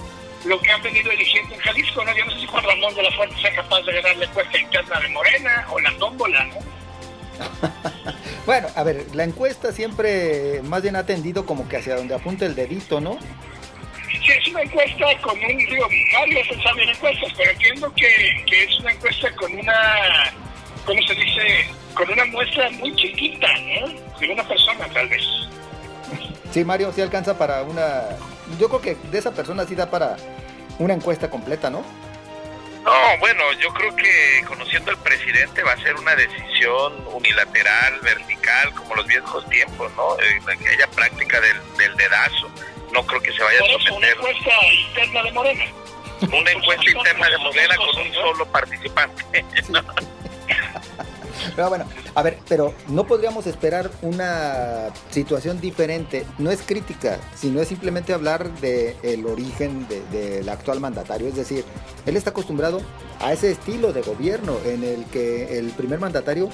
lo 0.44 0.60
que 0.60 0.72
han 0.72 0.82
venido 0.82 1.12
eligiendo 1.12 1.54
en 1.54 1.62
Jalisco, 1.62 2.04
¿no? 2.04 2.18
Yo 2.18 2.26
no 2.26 2.32
sé 2.32 2.40
si 2.40 2.48
Juan 2.48 2.64
Ramón 2.64 2.96
de 2.96 3.04
la 3.04 3.12
Fuente 3.12 3.40
sea 3.40 3.54
capaz 3.54 3.84
de 3.84 3.94
ganar 3.94 4.18
la 4.18 4.26
encuesta 4.26 4.58
interna 4.58 5.00
de 5.02 5.10
Morena 5.10 5.68
o 5.70 5.80
la 5.80 5.96
tómbola, 6.00 6.44
¿no? 6.46 6.56
Bueno, 8.48 8.70
a 8.76 8.84
ver, 8.84 9.06
la 9.14 9.24
encuesta 9.24 9.72
siempre 9.72 10.62
más 10.64 10.82
bien 10.82 10.96
ha 10.96 11.06
tendido 11.06 11.46
como 11.46 11.70
que 11.70 11.78
hacia 11.78 11.96
donde 11.96 12.16
apunta 12.16 12.48
el 12.48 12.56
dedito, 12.56 13.00
¿no? 13.00 13.20
Sí, 14.10 14.32
es 14.32 14.48
una 14.48 14.64
encuesta 14.64 15.06
con 15.22 15.38
un, 15.38 15.58
digo, 15.58 15.88
Mario 16.14 16.44
se 16.46 16.60
sabe 16.64 16.82
en 16.86 16.90
encuestas, 16.90 17.32
pero 17.38 17.52
entiendo 17.52 17.94
que, 17.94 18.44
que 18.48 18.64
es 18.64 18.80
una 18.80 18.94
encuesta 18.94 19.32
con 19.36 19.54
una, 19.54 20.34
¿cómo 20.88 21.00
se 21.04 21.14
dice? 21.14 21.68
Con 21.94 22.10
una 22.12 22.26
muestra 22.26 22.70
muy 22.72 22.96
chiquita, 22.96 23.48
¿no? 23.82 23.88
De 24.20 24.32
una 24.32 24.48
persona, 24.48 24.88
tal 24.94 25.10
vez. 25.10 25.24
Sí, 26.52 26.64
Mario, 26.64 26.92
sí 26.94 27.02
alcanza 27.02 27.38
para 27.38 27.64
una... 27.64 28.04
Yo 28.60 28.68
creo 28.70 28.82
que 28.82 28.96
de 29.12 29.18
esa 29.18 29.32
persona 29.32 29.66
sí 29.66 29.76
da 29.76 29.90
para 29.90 30.16
una 30.80 30.94
encuesta 30.94 31.30
completa, 31.30 31.70
¿no? 31.70 31.84
No, 32.84 33.18
bueno, 33.20 33.52
yo 33.60 33.70
creo 33.74 33.96
que 33.96 34.44
conociendo 34.48 34.92
al 34.92 34.98
presidente 34.98 35.62
va 35.64 35.74
a 35.74 35.78
ser 35.78 35.96
una 35.96 36.16
decisión 36.16 36.94
unilateral, 37.14 38.00
vertical, 38.02 38.74
como 38.74 38.96
los 38.96 39.06
viejos 39.06 39.48
tiempos, 39.50 39.92
¿no? 39.96 40.18
Eh, 40.20 40.40
aquella 40.52 40.88
práctica 40.88 41.40
del, 41.42 41.58
del 41.78 41.96
dedazo. 41.98 42.50
No 42.94 43.06
creo 43.06 43.22
que 43.22 43.32
se 43.34 43.44
vaya 43.44 43.60
a 43.60 43.66
eso, 43.66 43.76
una 43.76 43.90
someter 43.90 44.18
encuesta 44.18 44.52
interna 44.88 45.24
de 45.24 45.32
Morena. 45.34 45.66
una 46.22 46.52
encuesta 46.52 46.90
interna 46.90 47.30
de 47.30 47.38
Morena 47.38 47.76
con 47.76 48.02
un 48.02 48.14
solo 48.14 48.46
participante. 48.48 49.46
¿no? 49.70 49.84
Pero 51.56 51.70
bueno, 51.70 51.86
a 52.16 52.22
ver, 52.22 52.38
pero 52.48 52.74
no 52.88 53.06
podríamos 53.06 53.48
esperar 53.48 53.90
una 54.02 54.88
situación 55.12 55.60
diferente. 55.62 56.26
No 56.38 56.52
es 56.52 56.62
crítica, 56.62 57.18
sino 57.36 57.62
es 57.62 57.68
simplemente 57.68 58.14
hablar 58.14 58.50
del 58.60 58.96
el 59.04 59.26
origen 59.26 59.88
de- 59.88 60.02
del 60.12 60.50
actual 60.50 60.80
mandatario. 60.80 61.28
Es 61.28 61.36
decir, 61.36 61.64
él 62.06 62.16
está 62.18 62.30
acostumbrado 62.32 62.82
a 63.20 63.34
ese 63.34 63.52
estilo 63.52 63.92
de 63.94 64.02
gobierno 64.02 64.58
en 64.66 64.84
el 64.84 65.06
que 65.06 65.58
el 65.60 65.70
primer 65.72 66.00
mandatario 66.00 66.50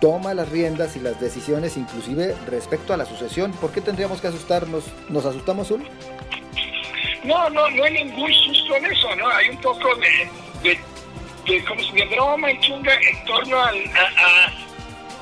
toma 0.00 0.32
las 0.32 0.48
riendas 0.48 0.94
y 0.96 1.00
las 1.00 1.20
decisiones, 1.20 1.76
inclusive 1.76 2.36
respecto 2.46 2.94
a 2.94 2.96
la 2.96 3.04
sucesión. 3.04 3.50
¿Por 3.52 3.72
qué 3.72 3.80
tendríamos 3.80 4.20
que 4.20 4.28
asustarnos? 4.28 4.84
¿Nos 5.08 5.24
asustamos, 5.26 5.68
Zul? 5.68 5.82
No, 7.24 7.50
no, 7.50 7.68
no 7.70 7.84
hay 7.84 7.92
ningún 8.04 8.32
susto 8.32 8.76
en 8.76 8.86
eso, 8.86 9.14
¿no? 9.16 9.28
Hay 9.28 9.48
un 9.50 9.60
poco 9.60 9.88
de, 10.62 10.78
de, 11.48 11.64
¿cómo 11.64 11.80
se 11.82 12.04
broma 12.06 12.48
chunga 12.60 12.94
en 12.94 13.24
torno 13.24 13.62
al, 13.62 13.76
a- 13.96 14.52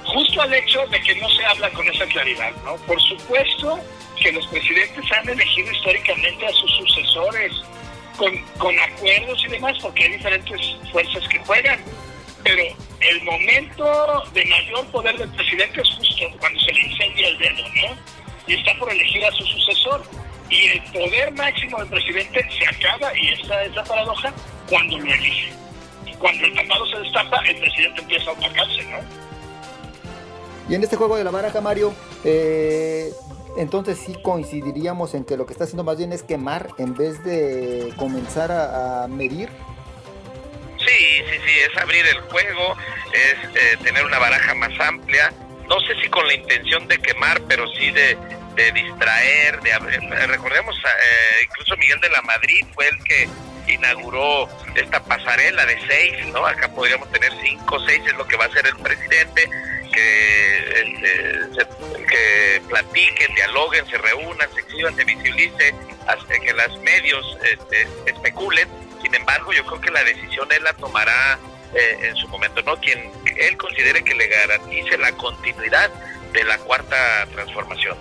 justo 0.04 0.40
al 0.42 0.52
hecho 0.54 0.86
de 0.88 1.00
que 1.00 1.14
no 1.16 1.28
se 1.30 1.44
habla 1.44 1.70
con 1.70 1.86
esa 1.88 2.06
claridad, 2.06 2.52
¿no? 2.64 2.76
Por 2.86 3.00
supuesto 3.02 3.78
que 4.20 4.32
los 4.32 4.46
presidentes 4.48 5.04
han 5.12 5.28
elegido 5.28 5.70
históricamente 5.72 6.46
a 6.46 6.52
sus 6.52 6.70
sucesores 6.76 7.52
con, 8.16 8.36
con 8.58 8.78
acuerdos 8.78 9.42
y 9.44 9.48
demás, 9.48 9.76
porque 9.82 10.04
hay 10.04 10.12
diferentes 10.12 10.60
fuerzas 10.92 11.26
que 11.28 11.38
juegan, 11.40 11.78
pero 12.42 12.62
el 13.00 13.22
momento 13.24 14.22
de 14.32 14.44
mayor 14.46 14.86
poder 14.90 15.16
del 15.18 15.28
presidente 15.30 15.80
es 15.82 15.88
justo 15.96 16.24
cuando 16.38 16.60
se 16.60 16.72
le 16.72 16.80
incendia 16.80 17.28
el 17.28 17.38
dedo, 17.38 17.62
¿no? 17.74 17.96
Y 18.46 18.54
está 18.54 18.72
por 18.78 18.90
elegir 18.90 19.24
a 19.24 19.30
su 19.32 19.44
sucesor. 19.44 20.02
Y 20.48 20.68
el 20.68 20.82
poder 20.92 21.32
máximo 21.32 21.76
del 21.78 21.88
presidente 21.88 22.46
se 22.56 22.64
acaba, 22.68 23.10
y 23.18 23.28
esta 23.32 23.64
es 23.64 23.74
la 23.74 23.82
paradoja, 23.82 24.32
cuando 24.68 24.96
lo 24.96 25.12
elige. 25.12 25.52
Cuando 26.18 26.46
el 26.46 26.54
tapado 26.54 26.86
se 26.86 26.98
destapa, 26.98 27.38
el 27.46 27.56
presidente 27.56 28.00
empieza 28.00 28.30
a 28.30 28.32
opacarse, 28.32 28.84
¿no? 28.84 28.98
Y 30.68 30.74
en 30.74 30.82
este 30.82 30.96
juego 30.96 31.16
de 31.16 31.24
la 31.24 31.30
baraja, 31.30 31.60
Mario, 31.60 31.94
eh, 32.24 33.12
entonces 33.56 33.98
sí 33.98 34.14
coincidiríamos 34.22 35.14
en 35.14 35.24
que 35.24 35.36
lo 35.36 35.46
que 35.46 35.52
está 35.52 35.64
haciendo 35.64 35.84
más 35.84 35.96
bien 35.96 36.12
es 36.12 36.22
quemar 36.22 36.68
en 36.78 36.94
vez 36.94 37.22
de 37.24 37.92
comenzar 37.96 38.52
a, 38.52 39.06
medir. 39.08 39.48
Sí, 40.78 40.86
sí, 40.86 41.38
sí, 41.46 41.52
es 41.70 41.82
abrir 41.82 42.04
el 42.06 42.20
juego, 42.22 42.76
es 43.12 43.56
eh, 43.56 43.76
tener 43.82 44.04
una 44.04 44.18
baraja 44.18 44.54
más 44.54 44.78
amplia. 44.80 45.32
No 45.68 45.80
sé 45.80 45.94
si 46.02 46.08
con 46.08 46.26
la 46.26 46.34
intención 46.34 46.86
de 46.86 46.98
quemar, 46.98 47.40
pero 47.48 47.66
sí 47.72 47.90
de, 47.90 48.16
distraer. 48.72 49.60
De, 49.62 49.70
eh, 49.70 50.26
recordemos, 50.26 50.76
eh, 50.76 51.44
incluso 51.44 51.76
Miguel 51.78 52.00
de 52.00 52.10
la 52.10 52.22
Madrid 52.22 52.60
fue 52.74 52.88
el 52.88 53.04
que 53.04 53.28
inauguró 53.66 54.48
esta 54.74 55.02
pasarela 55.02 55.64
de 55.66 55.78
seis, 55.86 56.26
¿no? 56.32 56.46
Acá 56.46 56.68
podríamos 56.68 57.10
tener 57.10 57.32
cinco, 57.42 57.78
seis, 57.86 58.02
es 58.06 58.14
lo 58.14 58.26
que 58.26 58.36
va 58.36 58.44
a 58.44 58.48
hacer 58.48 58.66
el 58.66 58.76
presidente 58.76 59.48
que, 59.92 60.58
este, 60.80 61.66
que 62.08 62.62
platiquen, 62.68 63.34
dialoguen, 63.34 63.86
se 63.86 63.98
reúnan, 63.98 64.48
se 64.54 64.60
exhiban, 64.60 64.94
se 64.96 65.04
visibilice, 65.04 65.74
hasta 66.06 66.38
que 66.38 66.52
los 66.52 66.78
medios 66.80 67.38
este, 67.42 67.88
especulen. 68.06 68.68
Sin 69.02 69.14
embargo, 69.14 69.52
yo 69.52 69.64
creo 69.66 69.80
que 69.80 69.90
la 69.90 70.04
decisión 70.04 70.48
él 70.52 70.64
la 70.64 70.72
tomará 70.74 71.38
eh, 71.74 71.98
en 72.02 72.16
su 72.16 72.28
momento, 72.28 72.62
¿no? 72.62 72.76
Quien 72.76 73.10
él 73.36 73.56
considere 73.56 74.02
que 74.02 74.14
le 74.14 74.28
garantice 74.28 74.98
la 74.98 75.12
continuidad 75.12 75.90
de 76.32 76.44
la 76.44 76.58
cuarta 76.58 77.26
transformación. 77.32 77.96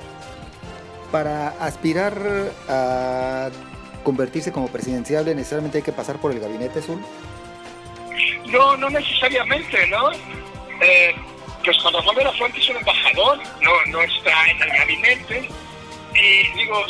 Para 1.12 1.50
aspirar 1.63 2.13
a 2.67 3.50
convertirse 4.05 4.53
como 4.53 4.69
presidenciable, 4.69 5.35
necesariamente 5.35 5.79
hay 5.79 5.83
que 5.83 5.91
pasar 5.91 6.17
por 6.17 6.31
el 6.31 6.39
gabinete 6.39 6.79
azul. 6.79 7.03
No, 8.45 8.77
no 8.77 8.89
necesariamente, 8.89 9.88
¿no? 9.88 10.12
Eh, 10.81 11.13
pues 11.65 11.77
cuando 11.81 12.01
Juan 12.03 12.15
de 12.15 12.24
la 12.24 12.31
Fuente 12.33 12.59
es 12.59 12.69
un 12.69 12.77
embajador, 12.77 13.39
no, 13.62 13.85
no 13.88 14.01
está 14.01 14.50
en 14.50 14.62
el 14.62 14.69
gabinete. 14.69 15.50
Y 16.13 16.57
digo, 16.57 16.85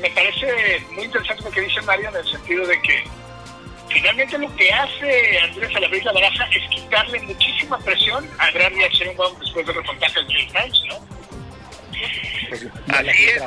me 0.00 0.10
parece 0.10 0.80
muy 0.92 1.04
interesante 1.04 1.44
lo 1.44 1.50
que 1.50 1.60
dice 1.60 1.80
Mario 1.82 2.08
en 2.08 2.16
el 2.16 2.28
sentido 2.28 2.66
de 2.66 2.82
que 2.82 3.04
finalmente 3.88 4.38
lo 4.38 4.56
que 4.56 4.72
hace 4.72 5.38
Andrés 5.38 5.72
La 6.04 6.12
Baraja 6.12 6.44
es 6.50 6.68
quitarle 6.70 7.20
muchísima 7.20 7.78
presión 7.78 8.28
a 8.38 8.50
Gran 8.50 8.72
un 8.72 9.38
después 9.38 9.66
de 9.66 9.72
reportaje 9.74 10.14
del 10.14 10.26
New 10.26 10.46
Times, 10.46 10.82
¿no? 10.88 11.14
Pues, 12.48 12.66
Así 12.88 13.24
es, 13.26 13.42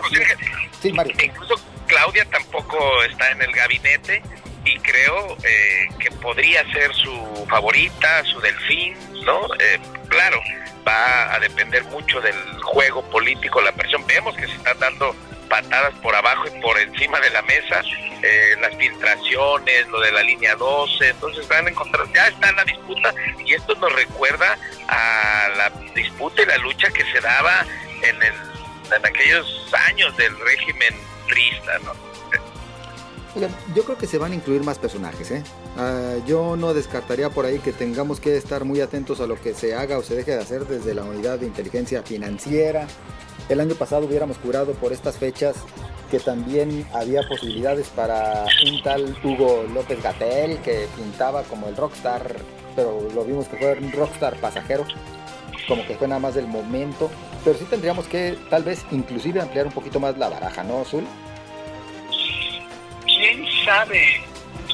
sí, 0.82 0.94
Mario. 0.94 1.14
incluso 1.22 1.56
Claudia 1.88 2.26
tampoco 2.26 3.04
está 3.04 3.32
en 3.32 3.42
el 3.42 3.52
gabinete 3.52 4.22
y 4.66 4.78
creo 4.80 5.38
eh, 5.44 5.88
que 6.00 6.12
podría 6.12 6.64
ser 6.72 6.94
su 6.94 7.46
favorita, 7.50 8.24
su 8.26 8.40
delfín, 8.42 8.96
¿no? 9.26 9.48
Eh, 9.60 9.80
claro, 10.10 10.42
va 10.88 11.34
a 11.34 11.40
depender 11.40 11.84
mucho 11.86 12.20
del 12.22 12.36
juego 12.64 13.02
político, 13.10 13.62
la 13.62 13.72
presión. 13.72 14.06
Vemos 14.08 14.36
que 14.36 14.48
se 14.48 14.54
están 14.54 14.78
dando 14.80 15.16
patadas 15.50 15.94
por 16.02 16.14
abajo 16.14 16.46
y 16.48 16.62
por 16.62 16.78
encima 16.78 17.20
de 17.22 17.30
la 17.30 17.42
mesa, 17.44 17.82
eh, 18.22 18.56
las 18.60 18.76
filtraciones, 18.76 19.88
lo 19.88 20.02
de 20.02 20.12
la 20.12 20.24
línea 20.24 20.56
12, 20.56 21.10
entonces 21.10 21.48
van 21.48 21.68
a 21.68 21.70
encontrar, 21.70 22.06
ya 22.14 22.28
está 22.28 22.52
la 22.52 22.66
disputa 22.66 23.14
y 23.46 23.54
esto 23.54 23.74
nos 23.76 23.94
recuerda 23.94 24.58
a 24.90 25.50
la 25.56 25.70
disputa 25.96 26.42
y 26.42 26.46
la 26.46 26.58
lucha 26.58 26.90
que 26.90 27.06
se 27.12 27.22
daba 27.22 27.66
en, 28.02 28.22
el, 28.22 28.34
en 28.98 29.06
aquellos 29.06 29.74
años 29.88 30.16
del 30.18 30.38
régimen 30.40 30.96
yo 33.76 33.84
creo 33.84 33.98
que 33.98 34.08
se 34.08 34.18
van 34.18 34.32
a 34.32 34.36
incluir 34.36 34.64
más 34.64 34.80
personajes. 34.80 35.32
¿eh? 35.32 35.44
Ah, 35.78 36.16
yo 36.26 36.56
no 36.56 36.74
descartaría 36.74 37.30
por 37.30 37.46
ahí 37.46 37.60
que 37.60 37.72
tengamos 37.72 38.20
que 38.20 38.38
estar 38.38 38.66
muy 38.66 38.82
atentos 38.82 39.20
a 39.20 39.28
lo 39.28 39.40
que 39.40 39.54
se 39.54 39.76
haga 39.76 39.98
o 39.98 40.04
se 40.04 40.16
deje 40.16 40.32
de 40.32 40.42
hacer 40.42 40.66
desde 40.66 40.94
la 40.94 41.04
unidad 41.04 41.40
de 41.40 41.46
inteligencia 41.46 42.02
financiera. 42.04 42.88
El 43.50 43.60
año 43.60 43.76
pasado 43.76 44.06
hubiéramos 44.06 44.38
curado 44.38 44.74
por 44.74 44.92
estas 44.92 45.18
fechas 45.18 45.56
que 46.12 46.20
también 46.20 46.88
había 46.94 47.22
posibilidades 47.28 47.88
para 47.90 48.46
un 48.66 48.82
tal 48.82 49.16
Hugo 49.24 49.66
López 49.74 50.02
Gatel 50.02 50.58
que 50.60 50.88
pintaba 50.96 51.44
como 51.44 51.68
el 51.68 51.76
rockstar, 51.76 52.36
pero 52.76 53.08
lo 53.14 53.24
vimos 53.26 53.48
que 53.48 53.58
fue 53.58 53.78
un 53.78 53.92
rockstar 53.92 54.40
pasajero, 54.40 54.86
como 55.68 55.86
que 55.86 55.96
fue 55.96 56.08
nada 56.08 56.20
más 56.20 56.36
del 56.36 56.48
momento. 56.48 57.10
Pero 57.48 57.60
sí 57.60 57.66
tendríamos 57.70 58.06
que 58.10 58.38
tal 58.50 58.64
vez 58.64 58.86
inclusive 58.92 59.40
ampliar 59.40 59.68
un 59.68 59.72
poquito 59.72 60.02
más 60.02 60.18
la 60.18 60.28
baraja, 60.28 60.66
¿no, 60.66 60.82
Azul? 60.82 61.08
sabe. 63.64 64.22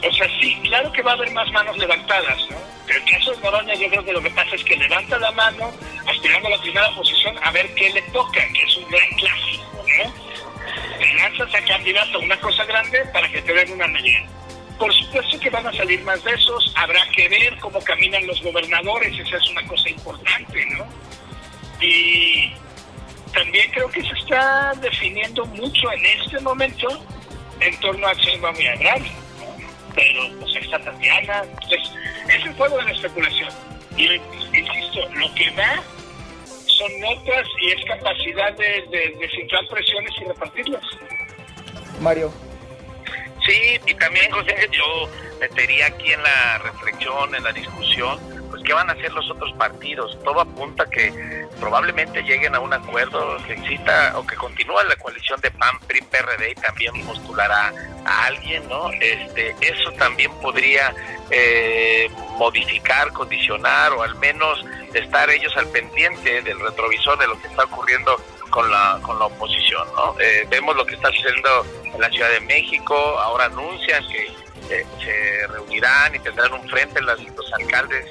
O 0.03 0.11
sea, 0.11 0.27
sí, 0.41 0.57
claro 0.63 0.91
que 0.91 1.03
va 1.03 1.11
a 1.11 1.13
haber 1.13 1.29
más 1.33 1.51
manos 1.51 1.77
levantadas, 1.77 2.39
¿no? 2.49 2.57
Pero 2.87 2.97
el 2.97 3.11
caso 3.11 3.31
de 3.31 3.37
Noroña 3.41 3.75
yo 3.75 3.89
creo 3.89 4.03
que 4.03 4.13
lo 4.13 4.23
que 4.23 4.31
pasa 4.31 4.55
es 4.55 4.63
que 4.63 4.75
levanta 4.75 5.19
la 5.19 5.31
mano 5.33 5.71
aspirando 6.07 6.47
a 6.47 6.51
la 6.51 6.61
primera 6.63 6.89
posición 6.95 7.35
a 7.43 7.51
ver 7.51 7.71
qué 7.75 7.91
le 7.91 8.01
toca, 8.11 8.41
que 8.51 8.63
es 8.63 8.75
un 8.77 8.89
gran 8.89 9.09
clásico, 9.19 9.85
¿no? 9.99 10.97
Te 10.97 11.13
lanzas 11.13 11.53
a 11.53 11.65
candidato 11.65 12.19
una 12.21 12.39
cosa 12.39 12.65
grande 12.65 13.05
para 13.13 13.29
que 13.31 13.39
te 13.43 13.53
den 13.53 13.71
una 13.71 13.87
medida. 13.87 14.25
Por 14.79 14.91
supuesto 14.91 15.39
que 15.39 15.51
van 15.51 15.67
a 15.67 15.73
salir 15.73 16.01
más 16.01 16.23
de 16.23 16.31
esos, 16.31 16.73
habrá 16.75 17.07
que 17.15 17.29
ver 17.29 17.55
cómo 17.59 17.79
caminan 17.81 18.25
los 18.25 18.41
gobernadores, 18.41 19.15
esa 19.19 19.37
es 19.37 19.47
una 19.51 19.61
cosa 19.67 19.89
importante, 19.91 20.65
¿no? 20.75 20.87
Y 21.79 22.51
también 23.33 23.69
creo 23.71 23.89
que 23.89 24.01
se 24.01 24.13
está 24.13 24.73
definiendo 24.81 25.45
mucho 25.45 25.91
en 25.91 26.05
este 26.05 26.39
momento 26.39 26.87
en 27.59 27.79
torno 27.79 28.07
a 28.07 28.13
Sheinbaum 28.13 28.55
y 28.59 28.67
a 28.67 28.95
Pero 29.95 30.39
pues 30.39 30.55
está 30.55 30.79
Tatiana, 30.79 31.43
es 32.29 32.45
el 32.45 32.53
juego 32.53 32.77
de 32.77 32.83
la 32.83 32.91
especulación. 32.91 33.49
Y 33.97 34.05
insisto, 34.57 35.07
lo 35.13 35.33
que 35.35 35.51
da 35.51 35.83
son 36.45 36.99
notas 36.99 37.47
y 37.61 37.71
es 37.71 37.85
capacidad 37.85 38.53
de, 38.53 38.85
de, 38.89 39.29
presiones 39.69 40.11
y 40.19 40.25
repartirlas. 40.25 40.83
Mario. 41.99 42.33
Sí, 43.45 43.79
y 43.85 43.93
también 43.95 44.31
José, 44.31 44.55
yo 44.71 45.09
metería 45.39 45.87
aquí 45.87 46.11
en 46.11 46.23
la 46.23 46.57
reflexión, 46.59 47.35
en 47.35 47.43
la 47.43 47.51
discusión, 47.51 48.19
qué 48.63 48.73
van 48.73 48.89
a 48.89 48.93
hacer 48.93 49.11
los 49.13 49.29
otros 49.29 49.51
partidos. 49.53 50.17
Todo 50.23 50.41
apunta 50.41 50.85
que 50.85 51.47
probablemente 51.59 52.21
lleguen 52.23 52.55
a 52.55 52.59
un 52.59 52.73
acuerdo 52.73 53.37
que 53.45 53.53
exista 53.53 54.13
o 54.17 54.25
que 54.25 54.35
continúe 54.35 54.81
la 54.87 54.95
coalición 54.95 55.39
de 55.41 55.51
PAN, 55.51 55.79
PRI, 55.87 56.01
PRD 56.01 56.51
y 56.51 56.55
también 56.55 57.05
postulará 57.05 57.73
a 58.05 58.25
alguien, 58.25 58.67
¿no? 58.67 58.89
Este, 58.91 59.55
eso 59.61 59.91
también 59.93 60.31
podría 60.41 60.93
eh, 61.29 62.09
modificar, 62.37 63.11
condicionar 63.13 63.91
o 63.93 64.03
al 64.03 64.15
menos 64.15 64.63
estar 64.93 65.29
ellos 65.29 65.55
al 65.57 65.67
pendiente 65.67 66.41
del 66.41 66.59
retrovisor 66.59 67.17
de 67.17 67.27
lo 67.27 67.39
que 67.41 67.47
está 67.47 67.63
ocurriendo 67.63 68.15
con 68.49 68.69
la, 68.69 68.99
con 69.01 69.17
la 69.17 69.25
oposición, 69.25 69.87
¿no? 69.95 70.15
Eh, 70.19 70.45
vemos 70.49 70.75
lo 70.75 70.85
que 70.85 70.95
está 70.95 71.09
sucediendo 71.11 71.65
en 71.85 71.99
la 71.99 72.09
Ciudad 72.09 72.29
de 72.29 72.41
México, 72.41 72.95
ahora 73.19 73.45
anuncian 73.45 74.07
que 74.09 74.42
eh, 74.69 74.85
se 75.03 75.47
reunirán 75.47 76.15
y 76.15 76.19
tendrán 76.19 76.53
un 76.53 76.67
frente 76.69 77.01
los 77.01 77.19
alcaldes 77.53 78.05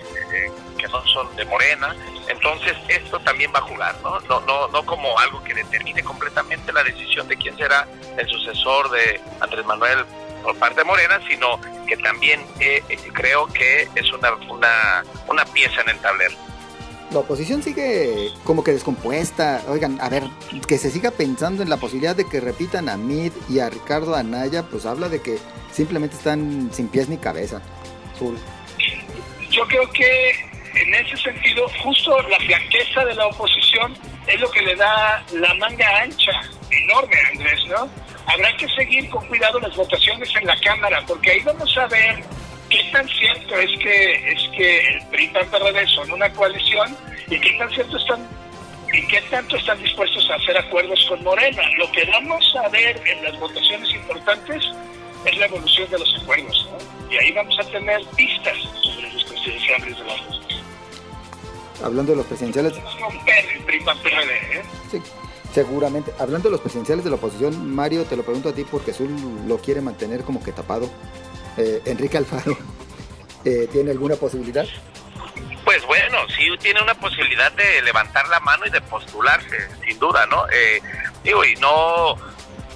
que 0.79 0.89
no 0.89 1.07
son 1.07 1.35
de 1.37 1.45
Morena. 1.45 1.95
Entonces 2.29 2.77
esto 2.89 3.19
también 3.21 3.53
va 3.55 3.61
a 3.61 3.63
jugar, 3.63 3.95
¿no? 4.03 4.19
No, 4.21 4.41
no, 4.41 4.69
no 4.69 4.85
como 4.85 5.19
algo 5.19 5.43
que 5.45 5.55
determine 5.55 6.03
completamente 6.03 6.73
la 6.73 6.83
decisión 6.83 7.29
de 7.29 7.37
quién 7.37 7.57
será 7.57 7.87
el 8.17 8.29
sucesor 8.29 8.91
de 8.91 9.21
Andrés 9.41 9.65
Manuel 9.67 10.05
por 10.43 10.57
parte 10.59 10.81
de 10.81 10.85
Morena, 10.85 11.21
sino 11.29 11.61
que 11.87 11.97
también 11.99 12.45
eh, 12.59 12.83
eh, 12.89 12.99
creo 13.13 13.47
que 13.47 13.89
es 13.95 14.13
una, 14.13 14.33
una, 14.49 15.05
una 15.29 15.45
pieza 15.47 15.81
en 15.83 15.91
el 15.91 15.99
tablero. 15.99 16.35
La 17.13 17.19
oposición 17.19 17.63
sigue 17.63 18.31
como 18.45 18.65
que 18.65 18.73
descompuesta. 18.73 19.63
Oigan, 19.69 20.01
a 20.01 20.09
ver, 20.09 20.25
que 20.67 20.79
se 20.79 20.91
siga 20.91 21.11
pensando 21.11 21.63
en 21.63 21.69
la 21.69 21.77
posibilidad 21.77 22.17
de 22.17 22.27
que 22.27 22.41
repitan 22.41 22.89
a 22.89 22.97
Mid 22.97 23.33
y 23.51 23.59
a 23.59 23.69
Ricardo 23.69 24.15
Anaya, 24.15 24.63
pues 24.63 24.87
habla 24.87 25.11
de 25.11 25.21
que 25.21 25.39
simplemente 25.73 26.17
están 26.17 26.71
sin 26.73 26.89
pies 26.89 27.09
ni 27.09 27.19
cabeza. 27.19 27.61
Yo 29.51 29.67
creo 29.67 29.91
que 29.91 30.31
en 30.75 30.95
ese 30.95 31.17
sentido, 31.19 31.67
justo 31.83 32.17
la 32.29 32.39
flaqueza 32.39 33.05
de 33.05 33.15
la 33.15 33.27
oposición 33.27 33.95
es 34.27 34.41
lo 34.41 34.51
que 34.51 34.63
le 34.63 34.75
da 34.77 35.23
la 35.35 35.53
manga 35.55 36.03
ancha, 36.03 36.33
enorme, 36.71 37.17
Andrés, 37.33 37.61
¿no? 37.67 37.91
Habrá 38.27 38.57
que 38.57 38.67
seguir 38.69 39.11
con 39.11 39.27
cuidado 39.27 39.61
las 39.61 39.77
votaciones 39.77 40.31
en 40.41 40.47
la 40.47 40.59
Cámara, 40.61 41.05
porque 41.07 41.33
ahí 41.33 41.41
vamos 41.41 41.77
a 41.77 41.87
ver 41.89 42.25
¿qué 42.73 42.85
tan 42.91 43.07
cierto 43.09 43.55
es 43.57 43.71
que 43.79 44.33
es 44.33 44.49
que 44.57 44.79
el 44.89 45.07
PRI 45.09 45.25
y 45.25 45.29
PRD 45.29 45.87
son 45.89 46.11
una 46.11 46.33
coalición 46.33 46.97
y 47.29 47.39
qué 47.39 47.53
tan 47.59 47.71
cierto 47.71 47.99
están 47.99 48.27
y 48.93 49.07
qué 49.07 49.21
tanto 49.31 49.57
están 49.57 49.83
dispuestos 49.83 50.29
a 50.31 50.35
hacer 50.37 50.57
acuerdos 50.57 51.05
con 51.09 51.23
Morena? 51.23 51.63
Lo 51.79 51.91
que 51.93 52.05
vamos 52.07 52.55
a 52.65 52.69
ver 52.71 53.01
en 53.07 53.25
las 53.25 53.39
votaciones 53.39 53.91
importantes 53.95 54.65
es 55.25 55.39
la 55.39 55.47
evolución 55.47 55.91
de 55.91 55.99
los 55.99 56.19
acuerdos, 56.23 56.71
¿no? 56.71 57.13
Y 57.13 57.19
ahí 57.19 57.33
vamos 57.33 57.59
a 57.59 57.65
tener 57.65 58.03
pistas 58.17 58.57
sobre 58.83 59.13
los 59.13 59.25
presidenciales 59.25 59.99
de 59.99 60.05
los 60.05 60.27
dos. 60.27 60.41
Hablando 61.85 62.13
de 62.13 62.17
los 62.17 62.27
presidenciales. 62.27 62.73
El 62.73 62.79
¿eh? 62.79 64.63
Sí. 64.91 65.03
Seguramente. 65.53 66.13
Hablando 66.19 66.49
de 66.49 66.53
los 66.53 66.61
presidenciales 66.61 67.05
de 67.05 67.11
la 67.11 67.17
oposición, 67.17 67.75
Mario, 67.75 68.05
te 68.05 68.17
lo 68.17 68.23
pregunto 68.23 68.49
a 68.49 68.55
ti 68.55 68.65
porque 68.65 68.93
Azul 68.93 69.11
lo 69.47 69.59
quiere 69.59 69.83
mantener 69.83 70.23
como 70.23 70.43
que 70.43 70.53
tapado. 70.53 70.89
Eh, 71.57 71.83
Enrique 71.87 72.19
Alfaro, 72.19 72.57
eh, 73.45 73.69
¿tiene 73.73 73.91
alguna 73.91 74.17
posibilidad? 74.17 74.67
Pues 75.65 75.85
bueno, 75.87 76.19
sí 76.37 76.49
tiene 76.61 76.83
una 76.83 76.95
posibilidad 76.95 77.53
de 77.53 77.83
levantar 77.83 78.29
la 78.29 78.41
mano 78.41 78.67
y 78.67 78.71
de 78.71 78.81
postularse, 78.81 79.69
sin 79.87 79.99
duda, 79.99 80.27
¿no? 80.27 80.45
Eh, 80.51 80.81
digo, 81.23 81.45
y 81.45 81.55
no 81.57 82.17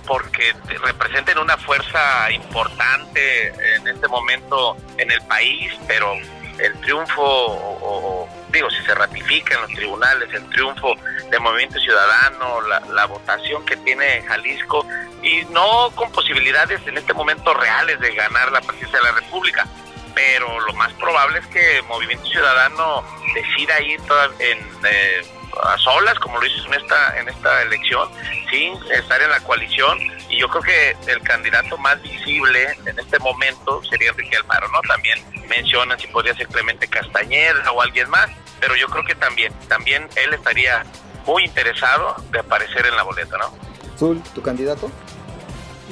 porque 0.06 0.54
representen 0.84 1.38
una 1.38 1.56
fuerza 1.56 2.30
importante 2.30 3.48
en 3.76 3.88
este 3.88 4.06
momento 4.06 4.76
en 4.98 5.10
el 5.10 5.20
país, 5.22 5.72
pero 5.88 6.14
el 6.58 6.74
triunfo, 6.80 7.22
o, 7.22 8.28
digo, 8.50 8.70
si 8.70 8.82
se 8.84 8.94
ratifica 8.94 9.54
en 9.54 9.62
los 9.62 9.70
tribunales, 9.70 10.32
el 10.32 10.48
triunfo 10.50 10.94
del 11.30 11.40
Movimiento 11.40 11.78
Ciudadano, 11.78 12.60
la, 12.62 12.80
la, 12.80 13.06
votación 13.06 13.64
que 13.64 13.76
tiene 13.76 14.22
Jalisco, 14.22 14.86
y 15.22 15.44
no 15.46 15.90
con 15.94 16.10
posibilidades 16.12 16.80
en 16.86 16.98
este 16.98 17.12
momento 17.12 17.52
reales 17.54 17.98
de 18.00 18.14
ganar 18.14 18.52
la 18.52 18.60
presidencia 18.60 18.98
de 18.98 19.04
la 19.04 19.12
República, 19.12 19.66
pero 20.14 20.60
lo 20.60 20.72
más 20.72 20.92
probable 20.94 21.40
es 21.40 21.46
que 21.48 21.82
Movimiento 21.88 22.24
Ciudadano 22.24 23.04
decida 23.34 23.80
ir 23.82 24.00
en, 24.38 24.58
eh, 24.84 25.22
a 25.62 25.78
solas, 25.78 26.18
como 26.18 26.38
lo 26.38 26.46
hizo 26.46 26.66
en 26.66 26.74
esta, 26.74 27.18
en 27.18 27.28
esta 27.28 27.62
elección, 27.62 28.08
sin 28.50 28.74
estar 28.92 29.20
en 29.22 29.30
la 29.30 29.40
coalición. 29.40 29.98
Y 30.28 30.38
yo 30.38 30.48
creo 30.48 30.62
que 30.62 31.10
el 31.10 31.20
candidato 31.22 31.76
más 31.78 32.00
visible 32.02 32.76
en 32.84 32.98
este 32.98 33.18
momento 33.18 33.82
sería 33.84 34.10
Enrique 34.10 34.36
Alfaro, 34.36 34.68
¿no? 34.68 34.80
También 34.82 35.18
mencionan 35.48 35.98
si 35.98 36.06
podría 36.08 36.34
ser 36.34 36.48
Clemente 36.48 36.88
Castañeda 36.88 37.70
o 37.72 37.80
alguien 37.80 38.10
más, 38.10 38.30
pero 38.60 38.74
yo 38.76 38.86
creo 38.88 39.04
que 39.04 39.14
también, 39.14 39.52
también 39.68 40.08
él 40.16 40.34
estaría 40.34 40.84
muy 41.24 41.44
interesado 41.44 42.16
de 42.30 42.40
aparecer 42.40 42.86
en 42.86 42.96
la 42.96 43.02
boleta, 43.02 43.36
¿no? 43.38 43.52
Zul, 43.96 44.22
¿tu 44.34 44.42
candidato? 44.42 44.90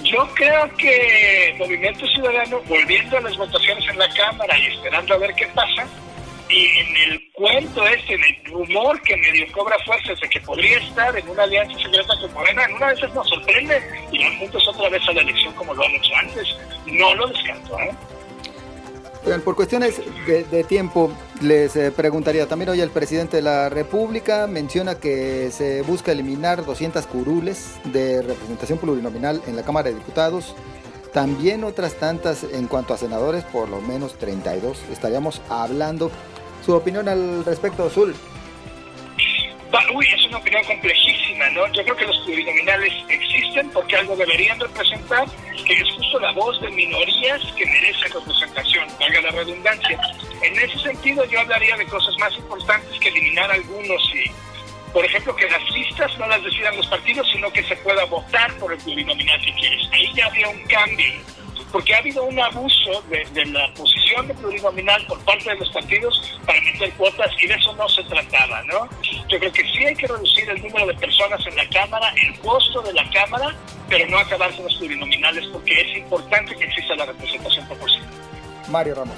Yo 0.02 0.28
creo 0.34 0.68
que 0.76 1.54
Movimiento 1.58 2.06
Ciudadano, 2.06 2.61
volviendo 2.66 3.16
a 3.16 3.20
las 3.20 3.37
votaciones 3.37 3.88
en 3.88 3.99
la 3.99 4.08
Cámara 4.11 4.58
y 4.58 4.66
esperando 4.66 5.14
a 5.14 5.18
ver 5.18 5.34
qué 5.34 5.46
pasa, 5.54 5.87
y 6.49 6.66
en 6.78 6.96
el 6.96 7.24
cuento 7.35 7.83
en 7.87 8.21
el 8.23 8.53
rumor 8.53 9.00
que 9.03 9.17
medio 9.17 9.50
cobra 9.53 9.76
fuerzas 9.85 10.19
de 10.21 10.29
que 10.29 10.41
podría 10.41 10.79
estar 10.79 11.17
en 11.19 11.29
una 11.29 11.43
alianza 11.43 11.76
secreta 11.79 12.14
con 12.21 12.33
Morena, 12.33 12.64
en 12.64 12.75
una 12.75 12.95
de 12.95 13.09
nos 13.09 13.29
sorprende 13.29 13.83
y 14.12 14.23
van 14.23 14.38
juntos 14.38 14.69
otra 14.69 14.88
vez 14.88 15.03
a 15.09 15.12
la 15.12 15.21
elección 15.21 15.53
como 15.55 15.75
lo 15.75 15.85
han 15.85 15.91
hecho 15.93 16.14
antes. 16.17 16.57
No 16.87 17.14
lo 17.17 17.26
descanto, 17.26 17.79
¿eh? 17.81 17.91
por 19.43 19.57
cuestiones 19.57 20.00
de, 20.26 20.64
tiempo, 20.64 21.11
les 21.41 21.75
eh, 21.76 21.91
preguntaría, 21.91 22.47
también 22.47 22.69
hoy 22.69 22.83
el 22.83 22.91
presidente 22.91 23.38
de 23.38 23.43
la 23.43 23.71
República 23.71 24.47
menciona 24.47 25.00
que 25.00 25.50
se 25.50 25.81
busca 25.81 26.12
eliminar 26.12 26.64
200 26.64 27.07
curules 27.07 27.81
de 27.85 28.21
representación 28.21 28.79
plurinominal 28.79 29.41
en 29.47 29.57
la 29.57 29.62
Cámara 29.62 29.88
de 29.88 29.95
Diputados, 29.95 30.55
también 31.14 31.64
otras 31.64 31.95
tantas 31.95 32.45
en 32.45 32.67
cuanto 32.67 32.93
a 32.93 32.99
senadores, 32.99 33.45
por 33.45 33.69
lo 33.71 33.81
menos 33.81 34.19
32. 34.19 34.83
Estaríamos 34.93 35.41
hablando. 35.49 36.11
Su 36.64 36.75
opinión 36.75 37.09
al 37.09 37.44
respecto, 37.44 37.85
Azul. 37.85 38.14
Uy, 39.92 40.06
es 40.12 40.26
una 40.26 40.38
opinión 40.38 40.64
complejísima, 40.64 41.49
¿no? 41.50 41.71
Yo 41.73 41.83
creo 41.85 41.97
que 41.97 42.06
los 42.06 42.16
plurinominales 42.25 42.92
existen 43.09 43.68
porque 43.71 43.97
algo 43.97 44.16
deberían 44.16 44.59
representar, 44.59 45.28
que 45.66 45.73
es 45.75 45.89
justo 45.95 46.19
la 46.21 46.32
voz 46.32 46.60
de 46.62 46.71
minorías 46.71 47.41
que 47.56 47.67
merecen 47.67 48.12
representación, 48.12 48.89
valga 48.99 49.21
la 49.21 49.30
redundancia. 49.30 50.00
En 50.43 50.58
ese 50.58 50.78
sentido, 50.78 51.25
yo 51.26 51.41
hablaría 51.41 51.76
de 51.76 51.86
cosas 51.86 52.17
más 52.19 52.34
importantes 52.36 52.99
que 52.99 53.08
eliminar 53.08 53.50
algunos 53.50 54.02
y, 54.15 54.30
por 54.93 55.04
ejemplo, 55.04 55.36
que 55.36 55.50
las 55.50 55.71
listas 55.71 56.19
no 56.19 56.26
las 56.26 56.43
decidan 56.43 56.76
los 56.76 56.86
partidos, 56.86 57.28
sino 57.30 57.52
que 57.52 57.62
se 57.65 57.76
pueda 57.76 58.04
votar 58.06 58.52
por 58.54 58.73
el 58.73 58.78
plurinominal 58.78 59.41
que 59.45 59.52
quieres. 59.54 59.89
Ahí 59.93 60.10
ya 60.15 60.26
había 60.26 60.49
un 60.49 60.62
cambio 60.65 61.12
porque 61.73 61.95
ha 61.95 61.99
habido 61.99 62.25
un 62.25 62.38
abuso 62.38 63.02
de, 63.08 63.47
la 63.47 63.73
posición 63.75 64.28
de 64.28 64.34
plurinominal 64.34 65.04
por 65.06 65.19
parte 65.25 65.50
de 65.50 65.56
los 65.56 65.71
partidos 65.71 66.38
para 66.47 66.60
meter 66.60 66.93
cuotas 66.95 67.30
y 67.40 67.47
de 67.47 67.54
eso 67.54 67.75
no 67.76 67.88
se 67.88 68.02
trataba, 68.04 68.62
¿no? 68.64 68.88
Yo 69.28 69.38
creo 69.38 69.52
que 69.52 69.62
sí 69.62 69.84
hay 69.84 69.95
que 69.95 70.06
reducir 70.06 70.49
el 70.49 70.62
número 70.62 70.86
de 70.86 70.95
personas 70.95 71.45
en 71.47 71.56
la 71.56 71.69
Cámara, 71.69 72.12
el 72.23 72.38
costo 72.40 72.82
de 72.82 72.93
la 72.93 73.08
Cámara, 73.10 73.54
pero 73.88 74.06
no 74.08 74.19
acabar 74.19 74.54
con 74.54 74.64
los 74.64 74.75
plurinominales 74.76 75.47
porque 75.52 75.80
es 75.80 75.99
importante 75.99 76.54
que 76.56 76.64
exista 76.64 76.95
la 76.97 77.06
representación 77.06 77.67
proporcional. 77.67 78.08
Mario 78.69 78.95
Ramos. 78.95 79.17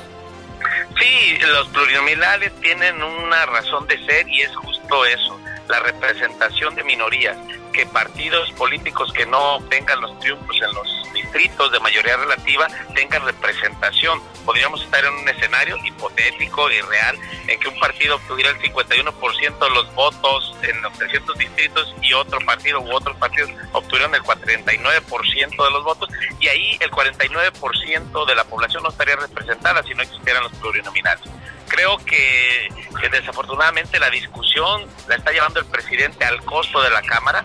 Sí, 0.98 1.38
los 1.40 1.68
plurinominales 1.68 2.52
tienen 2.60 3.02
una 3.02 3.46
razón 3.46 3.86
de 3.86 3.98
ser 4.06 4.28
y 4.28 4.42
es 4.42 4.56
justo 4.56 5.04
eso, 5.04 5.38
la 5.68 5.80
representación 5.80 6.74
de 6.74 6.84
minorías, 6.84 7.36
que 7.72 7.86
partidos 7.86 8.50
políticos 8.52 9.12
que 9.12 9.26
no 9.26 9.58
tengan 9.68 10.00
los 10.00 10.18
triunfos 10.20 10.56
en 10.56 10.72
los 10.74 11.12
distritos 11.12 11.72
de 11.72 11.80
mayoría 11.80 12.16
relativa 12.16 12.68
tengan 12.94 13.24
representación. 13.24 14.20
Podríamos 14.44 14.82
estar 14.82 15.04
en 15.04 15.12
un 15.14 15.28
escenario 15.28 15.76
hipotético 15.84 16.70
y 16.70 16.80
real 16.80 17.18
en 17.48 17.58
que 17.58 17.68
un 17.68 17.78
partido 17.78 18.16
obtuviera 18.16 18.50
el 18.50 18.58
51% 18.58 19.58
de 19.58 19.70
los 19.70 19.94
votos 19.94 20.54
en 20.62 20.80
los 20.82 20.92
300 20.94 21.38
distritos 21.38 21.94
y 22.02 22.12
otro 22.12 22.38
partido 22.44 22.80
u 22.80 22.94
otros 22.94 23.16
partidos 23.16 23.50
obtuvieran 23.72 24.14
el 24.14 24.22
49% 24.22 25.64
de 25.64 25.70
los 25.70 25.84
votos 25.84 26.08
y 26.40 26.48
ahí 26.48 26.76
el 26.80 26.90
49% 26.90 28.26
de 28.26 28.34
la 28.34 28.44
población 28.44 28.82
no 28.82 28.90
estaría 28.90 29.16
representada 29.16 29.82
si 29.82 29.94
no 29.94 30.02
existieran 30.02 30.44
los 30.44 30.52
plurinominales. 30.52 31.24
Creo 31.68 31.98
que, 31.98 32.68
desafortunadamente 33.10 33.98
la 33.98 34.10
discusión 34.10 34.86
la 35.08 35.16
está 35.16 35.32
llevando 35.32 35.60
el 35.60 35.66
presidente 35.66 36.24
al 36.24 36.42
costo 36.44 36.82
de 36.82 36.90
la 36.90 37.02
Cámara 37.02 37.44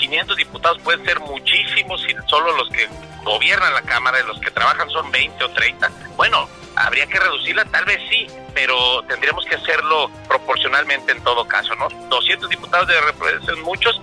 500 0.00 0.36
diputados 0.36 0.78
pueden 0.82 1.04
ser 1.04 1.20
muchísimos 1.20 2.00
si 2.02 2.14
solo 2.26 2.56
los 2.56 2.68
que 2.70 2.88
gobiernan 3.22 3.74
la 3.74 3.82
Cámara 3.82 4.18
y 4.20 4.26
los 4.26 4.40
que 4.40 4.50
trabajan 4.50 4.88
son 4.90 5.10
20 5.10 5.44
o 5.44 5.50
30. 5.50 5.90
Bueno, 6.16 6.48
habría 6.74 7.06
que 7.06 7.20
reducirla, 7.20 7.64
tal 7.66 7.84
vez 7.84 8.00
sí, 8.08 8.26
pero 8.54 9.02
tendríamos 9.02 9.44
que 9.44 9.56
hacerlo 9.56 10.10
proporcionalmente 10.26 11.12
en 11.12 11.22
todo 11.22 11.46
caso, 11.46 11.74
¿no? 11.76 11.88
200 12.08 12.48
diputados 12.48 12.88
de 12.88 13.00
representación 13.00 13.62
muchos, 13.62 14.00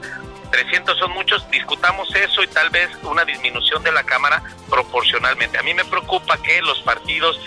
300 0.52 0.98
son 0.98 1.12
muchos, 1.12 1.50
discutamos 1.52 2.14
eso 2.16 2.44
y 2.44 2.48
tal 2.48 2.70
vez 2.70 2.90
una 3.04 3.26
disminución 3.26 3.84
de 3.84 3.92
la 3.92 4.04
Cámara 4.04 4.44
proporcionalmente. 4.70 5.58
A 5.58 5.64
mí 5.64 5.74
me 5.74 5.86
preocupa 5.86 6.38
que 6.42 6.62
los 6.62 6.80
partidos 6.82 7.40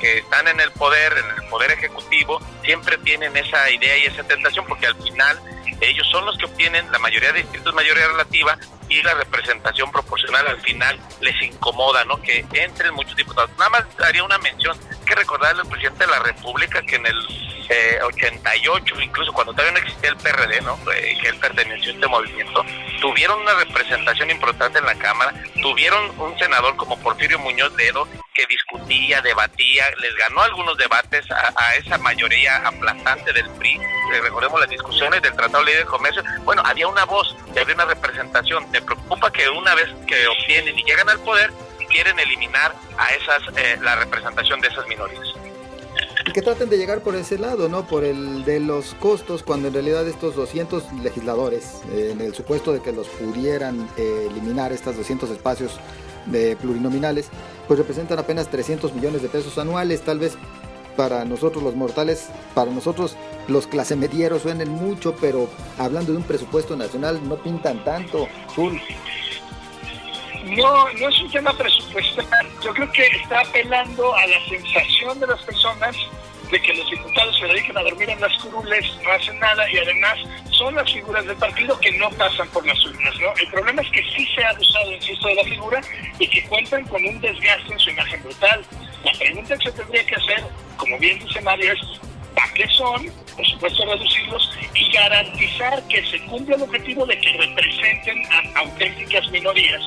que 0.00 0.18
están 0.18 0.48
en 0.48 0.60
el 0.60 0.70
poder, 0.72 1.12
en 1.12 1.42
el 1.42 1.48
poder 1.48 1.72
ejecutivo, 1.72 2.40
siempre 2.62 2.98
tienen 2.98 3.36
esa 3.36 3.70
idea 3.70 3.96
y 3.98 4.04
esa 4.04 4.24
tentación 4.24 4.64
porque 4.66 4.86
al 4.86 4.96
final 4.96 5.40
ellos 5.80 6.06
son 6.10 6.24
los 6.24 6.38
que 6.38 6.44
obtienen 6.44 6.90
la 6.92 6.98
mayoría 6.98 7.32
de 7.32 7.42
distritos, 7.42 7.74
mayoría 7.74 8.06
relativa 8.06 8.56
y 8.88 9.02
la 9.02 9.14
representación 9.14 9.90
proporcional 9.90 10.46
al 10.46 10.60
final 10.60 10.98
les 11.20 11.40
incomoda, 11.42 12.04
¿no? 12.04 12.20
Que 12.22 12.44
entren 12.52 12.94
muchos 12.94 13.16
diputados. 13.16 13.50
Nada 13.58 13.70
más 13.70 13.84
haría 14.06 14.22
una 14.22 14.38
mención, 14.38 14.78
que 15.12 15.20
recordarle 15.20 15.60
al 15.60 15.68
presidente 15.68 16.06
de 16.06 16.10
la 16.10 16.20
República 16.20 16.80
que 16.82 16.96
en 16.96 17.06
el 17.06 17.16
88, 18.02 18.94
eh, 18.98 19.04
incluso 19.04 19.32
cuando 19.32 19.52
todavía 19.52 19.72
no 19.72 19.78
existía 19.78 20.10
el 20.10 20.16
PRD, 20.16 20.60
¿no? 20.62 20.78
Eh, 20.92 21.18
que 21.20 21.28
él 21.28 21.36
perteneció 21.36 21.90
a 21.90 21.94
este 21.94 22.06
movimiento, 22.06 22.64
tuvieron 23.00 23.40
una 23.40 23.54
representación 23.54 24.30
importante 24.30 24.78
en 24.78 24.86
la 24.86 24.94
Cámara, 24.94 25.32
tuvieron 25.60 26.18
un 26.18 26.38
senador 26.38 26.76
como 26.76 26.98
Porfirio 27.00 27.38
Muñoz 27.38 27.72
Ledo 27.74 28.06
que 28.34 28.46
discutía, 28.46 29.20
debatía, 29.20 29.84
les 30.00 30.14
ganó 30.16 30.42
algunos 30.42 30.76
debates 30.78 31.24
a, 31.30 31.74
esa 31.76 31.98
mayoría 31.98 32.56
aplastante 32.66 33.32
del 33.32 33.48
PRI. 33.50 33.74
Eh, 33.74 34.20
recordemos 34.22 34.60
las 34.60 34.70
discusiones 34.70 35.20
del 35.22 35.34
Tratado 35.34 35.64
de 35.64 35.72
Ley 35.72 35.74
de 35.80 35.84
Comercio. 35.84 36.22
Bueno, 36.44 36.62
había 36.64 36.88
una 36.88 37.04
voz, 37.04 37.36
había 37.50 37.74
una 37.74 37.84
representación. 37.84 38.70
Me 38.70 38.80
preocupa 38.80 39.30
que 39.30 39.48
una 39.48 39.74
vez 39.74 39.88
que 40.06 40.26
obtienen 40.26 40.78
y 40.78 40.84
llegan 40.84 41.08
al 41.08 41.20
poder, 41.20 41.50
quieren 41.90 42.18
eliminar 42.18 42.74
a 42.96 43.08
esas 43.10 43.42
la 43.82 43.96
representación 43.96 44.60
de 44.60 44.68
esas 44.68 44.86
minorías 44.86 45.01
y 46.26 46.32
que 46.32 46.42
traten 46.42 46.68
de 46.68 46.78
llegar 46.78 47.00
por 47.00 47.14
ese 47.16 47.38
lado, 47.38 47.68
¿no? 47.68 47.86
Por 47.86 48.04
el 48.04 48.44
de 48.44 48.60
los 48.60 48.94
costos, 48.94 49.42
cuando 49.42 49.68
en 49.68 49.74
realidad 49.74 50.06
estos 50.06 50.36
200 50.36 50.92
legisladores, 51.02 51.80
eh, 51.90 52.10
en 52.12 52.20
el 52.20 52.34
supuesto 52.34 52.72
de 52.72 52.80
que 52.80 52.92
los 52.92 53.08
pudieran 53.08 53.88
eh, 53.96 54.28
eliminar 54.30 54.72
estos 54.72 54.96
200 54.96 55.30
espacios 55.30 55.80
de 56.26 56.56
plurinominales, 56.56 57.28
pues 57.66 57.78
representan 57.78 58.18
apenas 58.18 58.48
300 58.48 58.94
millones 58.94 59.22
de 59.22 59.28
pesos 59.28 59.58
anuales, 59.58 60.02
tal 60.02 60.20
vez 60.20 60.36
para 60.96 61.24
nosotros 61.24 61.62
los 61.62 61.74
mortales, 61.74 62.28
para 62.54 62.70
nosotros 62.70 63.16
los 63.48 63.66
clase 63.66 63.96
medieros 63.96 64.42
suenen 64.42 64.68
mucho, 64.68 65.16
pero 65.20 65.48
hablando 65.78 66.12
de 66.12 66.18
un 66.18 66.24
presupuesto 66.24 66.76
nacional 66.76 67.20
no 67.28 67.36
pintan 67.36 67.82
tanto, 67.82 68.28
Zul. 68.54 68.80
No, 70.44 70.92
no 70.92 71.08
es 71.08 71.20
un 71.20 71.30
tema 71.30 71.52
presupuestal. 71.56 72.48
Yo 72.62 72.72
creo 72.74 72.92
que 72.92 73.06
está 73.06 73.40
apelando 73.40 74.14
a 74.14 74.26
la 74.26 74.48
sensación 74.48 75.18
de 75.20 75.26
las 75.26 75.42
personas 75.42 75.96
de 76.50 76.60
que 76.60 76.74
los 76.74 76.90
diputados 76.90 77.38
se 77.38 77.46
dedican 77.46 77.78
a 77.78 77.82
dormir 77.82 78.10
en 78.10 78.20
las 78.20 78.36
curules, 78.42 78.84
no 79.02 79.10
hacen 79.10 79.38
nada 79.38 79.70
y 79.70 79.78
además 79.78 80.18
son 80.50 80.74
las 80.74 80.92
figuras 80.92 81.24
del 81.24 81.36
partido 81.36 81.80
que 81.80 81.90
no 81.92 82.10
pasan 82.10 82.46
por 82.48 82.66
las 82.66 82.78
urnas. 82.84 83.14
¿no? 83.20 83.32
El 83.40 83.48
problema 83.48 83.80
es 83.80 83.90
que 83.90 84.02
sí 84.14 84.28
se 84.34 84.44
ha 84.44 84.50
abusado, 84.50 84.92
insisto, 84.92 85.28
de 85.28 85.34
la 85.36 85.44
figura 85.44 85.80
y 86.18 86.28
que 86.28 86.44
cuentan 86.44 86.84
con 86.84 87.02
un 87.06 87.18
desgaste 87.22 87.72
en 87.72 87.78
su 87.78 87.90
imagen 87.90 88.22
brutal. 88.22 88.64
La 89.02 89.12
pregunta 89.12 89.56
que 89.56 89.70
se 89.70 89.72
tendría 89.72 90.04
que 90.04 90.14
hacer, 90.14 90.44
como 90.76 90.98
bien 90.98 91.18
dice 91.20 91.40
Mario, 91.40 91.72
es 91.72 92.00
¿para 92.34 92.52
qué 92.52 92.68
son? 92.68 93.10
Por 93.34 93.46
supuesto, 93.46 93.84
reducirlos 93.86 94.50
y 94.74 94.92
garantizar 94.92 95.82
que 95.88 96.04
se 96.06 96.20
cumpla 96.26 96.56
el 96.56 96.62
objetivo 96.62 97.06
de 97.06 97.18
que 97.18 97.32
representen 97.32 98.22
a 98.30 98.60
auténticas 98.60 99.26
minorías 99.30 99.82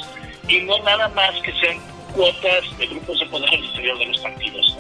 y 0.48 0.62
no 0.62 0.78
nada 0.84 1.08
más 1.10 1.34
que 1.42 1.52
sean 1.60 1.78
cuotas 2.14 2.78
de 2.78 2.88
grupos 2.88 3.20
de 3.20 3.26
poder 3.28 3.50
al 3.50 3.64
exterior 3.64 3.98
de 4.00 4.06
los 4.06 4.20
partidos 4.20 4.78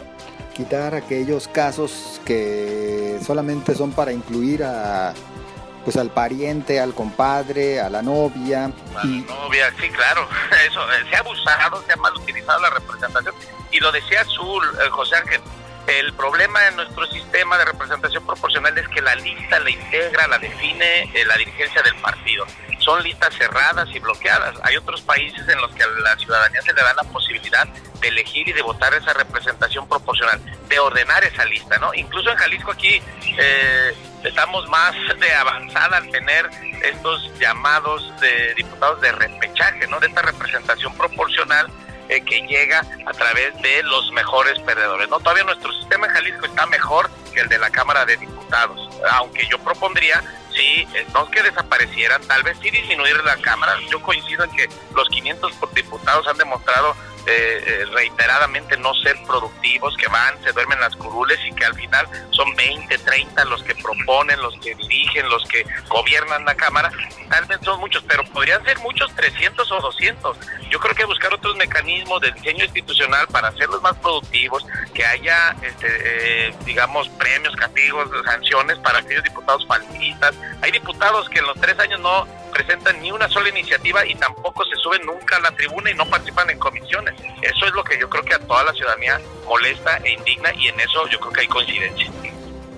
quitar 0.56 0.96
aquellos 0.96 1.50
casos 1.50 2.22
que 2.26 3.20
solamente 3.24 3.76
son 3.76 3.92
para 3.92 4.14
incluir 4.14 4.64
a 4.64 5.14
pues 5.84 5.98
al 5.98 6.10
pariente, 6.10 6.80
al 6.80 6.96
compadre, 6.96 7.80
a 7.80 7.92
la 7.92 8.02
novia. 8.02 8.72
A 8.96 9.04
la 9.04 9.04
novia, 9.04 9.72
sí, 9.80 9.88
claro. 9.90 10.28
Eso, 10.68 10.82
eh, 10.82 11.06
se 11.08 11.16
ha 11.16 11.20
abusado, 11.20 11.84
se 11.86 11.94
ha 11.94 11.96
mal 11.98 12.16
utilizado 12.16 12.60
la 12.60 12.72
representación. 12.72 13.36
Y 13.72 13.80
lo 13.80 13.92
decía 13.92 14.22
Azul, 14.22 14.64
eh, 14.84 14.90
José 14.90 15.16
Ángel, 15.18 15.42
el 15.88 16.14
problema 16.14 16.68
en 16.68 16.78
nuestro 16.78 17.06
sistema 17.08 17.58
de 17.58 17.66
representación 17.66 18.26
proporcional 18.26 18.78
es 18.78 18.88
que 18.90 19.02
la 19.02 19.16
lista 19.16 19.60
la 19.60 19.70
integra, 19.70 20.28
la 20.28 20.40
define 20.40 21.04
eh, 21.14 21.26
la 21.26 21.38
dirigencia 21.38 21.82
del 21.84 21.96
partido. 21.96 22.46
Son 22.80 23.02
listas 23.04 23.34
cerradas 23.36 23.88
y 23.94 24.00
bloqueadas. 24.00 24.56
Hay 24.64 24.78
otros 24.78 25.02
países 25.02 25.48
en 25.48 25.60
los 25.60 25.72
que 25.74 25.84
a 25.84 25.88
la 25.88 26.16
ciudadanía 26.18 26.62
se 26.62 26.74
le 26.74 26.82
da 26.82 26.94
la 26.94 27.04
posibilidad 27.04 27.68
de 28.00 28.08
elegir 28.08 28.48
y 28.48 28.54
de 28.54 28.62
votar 28.62 28.94
esa 28.94 29.14
representación 29.14 29.88
proporcional, 29.88 30.40
de 30.68 30.80
ordenar 30.80 31.24
esa 31.24 31.46
lista, 31.46 31.78
¿no? 31.78 31.94
Incluso 31.94 32.30
en 32.30 32.38
Jalisco 32.38 32.72
aquí 32.72 33.02
eh, 33.38 33.94
estamos 34.24 34.68
más 34.70 34.96
de 35.20 35.34
avanzada 35.34 35.98
al 35.98 36.10
tener 36.10 36.50
estos 36.84 37.32
llamados 37.40 38.12
de 38.20 38.54
diputados 38.56 39.02
de 39.02 39.12
repechaje, 39.12 39.88
¿no? 39.88 40.00
De 40.00 40.08
esta 40.08 40.22
representación 40.22 40.96
proporcional 40.96 41.68
eh, 42.10 42.22
que 42.22 42.42
llega 42.42 42.86
a 43.06 43.12
través 43.14 43.60
de 43.62 43.84
los 43.84 44.12
mejores 44.12 44.60
perdedores. 44.60 45.10
No, 45.10 45.20
todavía 45.20 45.44
nuestro 45.44 45.72
sistema 45.74 46.08
en 46.08 46.14
Jalisco 46.14 46.46
está 46.46 46.66
mejor 46.68 47.10
que 47.34 47.42
el 47.42 47.50
de 47.50 47.58
la 47.58 47.70
Cámara 47.70 48.06
de 48.06 48.18
Diputados, 48.18 48.90
aunque 49.12 49.46
yo 49.48 49.60
propondría 49.60 50.24
sí, 50.56 50.88
eh, 50.94 51.06
no 51.14 51.30
que 51.30 51.44
desaparecieran, 51.44 52.22
tal 52.28 52.44
vez 52.44 52.58
sí 52.62 52.70
disminuir 52.70 53.22
la 53.24 53.38
Cámara. 53.38 53.74
Yo 53.90 54.02
coincido 54.02 54.46
en 54.46 54.52
que 54.52 54.70
los 54.96 55.08
500 55.10 55.52
diputados 55.74 56.28
han 56.28 56.38
demostrado 56.38 56.96
eh, 57.28 57.64
eh, 57.66 57.86
reiteradamente 57.92 58.78
no 58.78 58.94
ser 58.96 59.16
productivos, 59.26 59.96
que 59.98 60.08
van, 60.08 60.42
se 60.44 60.52
duermen 60.52 60.80
las 60.80 60.96
curules 60.96 61.40
y 61.46 61.54
que 61.54 61.66
al 61.66 61.74
final 61.74 62.08
son 62.32 62.56
20, 62.56 62.98
30 62.98 63.46
los 63.46 63.64
que 63.64 63.74
proponen, 63.76 64.40
los 64.42 64.54
que 64.60 64.76
dirigen, 64.76 65.28
los 65.30 65.44
que 65.46 65.66
gobiernan 65.90 66.46
la 66.46 66.56
Cámara. 66.56 66.92
Tal 67.30 67.46
vez 67.46 67.60
son 67.64 67.80
muchos, 67.80 68.04
pero 68.08 68.24
podrían 68.26 68.64
ser 68.64 68.78
muchos 68.80 69.14
300 69.16 69.72
o 69.72 69.82
200. 69.82 70.38
Yo 70.70 70.80
creo 70.80 70.94
que 70.94 71.06
buscar 71.06 71.34
otros 71.34 71.56
mecanismos 71.56 72.22
de 72.22 72.32
diseño 72.32 72.64
institucional 72.64 73.28
para 73.28 73.48
hacerlos 73.48 73.82
más 73.82 73.96
productivos, 73.98 74.66
que 74.94 75.04
haya, 75.04 75.56
este, 75.62 75.88
eh, 76.50 76.56
digamos, 76.64 77.10
premios, 77.10 77.56
castigos, 77.56 78.10
sanciones 78.26 78.78
para 78.80 79.00
aquellos 79.00 79.24
diputados 79.24 79.66
faltistas. 79.68 80.36
Hay 80.62 80.72
diputados 80.72 81.28
que 81.30 81.40
en 81.40 81.46
los 81.48 81.60
tres 81.60 81.78
años 81.80 82.00
no 82.00 82.28
presentan 82.56 83.02
ni 83.02 83.12
una 83.12 83.28
sola 83.28 83.50
iniciativa 83.50 84.06
y 84.08 84.16
tampoco 84.16 84.64
se 84.66 84.78
suben 84.78 85.06
nunca 85.06 85.36
a 85.36 85.42
la 85.42 85.52
tribuna 85.52 85.92
y 85.92 85.94
no 85.94 86.06
participan 86.10 86.50
en 86.50 86.58
comisiones. 86.58 87.14
Eso 87.42 87.66
es 87.66 87.74
lo 87.74 87.84
que 87.84 88.00
yo 88.00 88.10
creo 88.10 88.24
que 88.24 88.34
a 88.34 88.40
toda 88.40 88.64
la 88.64 88.74
ciudadanía 88.74 89.20
molesta 89.46 89.98
e 89.98 90.14
indigna 90.14 90.54
y 90.56 90.70
en 90.70 90.80
eso 90.80 91.08
yo 91.10 91.20
creo 91.20 91.34
que 91.34 91.42
hay 91.42 91.48
coincidencia. 91.48 92.10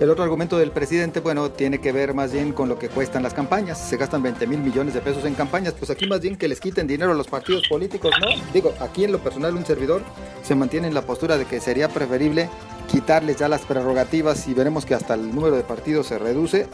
El 0.00 0.10
otro 0.10 0.22
argumento 0.22 0.58
del 0.58 0.70
presidente, 0.70 1.18
bueno, 1.18 1.50
tiene 1.50 1.80
que 1.80 1.90
ver 1.90 2.14
más 2.14 2.32
bien 2.32 2.52
con 2.52 2.68
lo 2.68 2.78
que 2.78 2.88
cuestan 2.88 3.24
las 3.24 3.34
campañas. 3.34 3.80
Se 3.88 3.96
gastan 3.96 4.22
20 4.22 4.46
mil 4.46 4.60
millones 4.60 4.94
de 4.94 5.00
pesos 5.00 5.24
en 5.24 5.34
campañas. 5.34 5.74
Pues 5.74 5.90
aquí 5.90 6.06
más 6.06 6.20
bien 6.20 6.36
que 6.36 6.46
les 6.46 6.60
quiten 6.60 6.86
dinero 6.86 7.10
a 7.10 7.14
los 7.14 7.26
partidos 7.26 7.66
políticos, 7.68 8.14
¿no? 8.20 8.28
Digo, 8.52 8.74
aquí 8.80 9.04
en 9.04 9.12
lo 9.12 9.18
personal 9.18 9.56
un 9.56 9.66
servidor 9.66 10.02
se 10.42 10.54
mantiene 10.54 10.86
en 10.86 10.94
la 10.94 11.02
postura 11.02 11.36
de 11.36 11.46
que 11.46 11.60
sería 11.60 11.88
preferible 11.88 12.48
quitarles 12.88 13.36
ya 13.36 13.48
las 13.48 13.62
prerrogativas 13.62 14.48
y 14.48 14.54
veremos 14.54 14.84
que 14.84 14.94
hasta 14.94 15.14
el 15.14 15.34
número 15.34 15.56
de 15.56 15.62
partidos 15.62 16.08
se 16.08 16.18
reduce, 16.18 16.66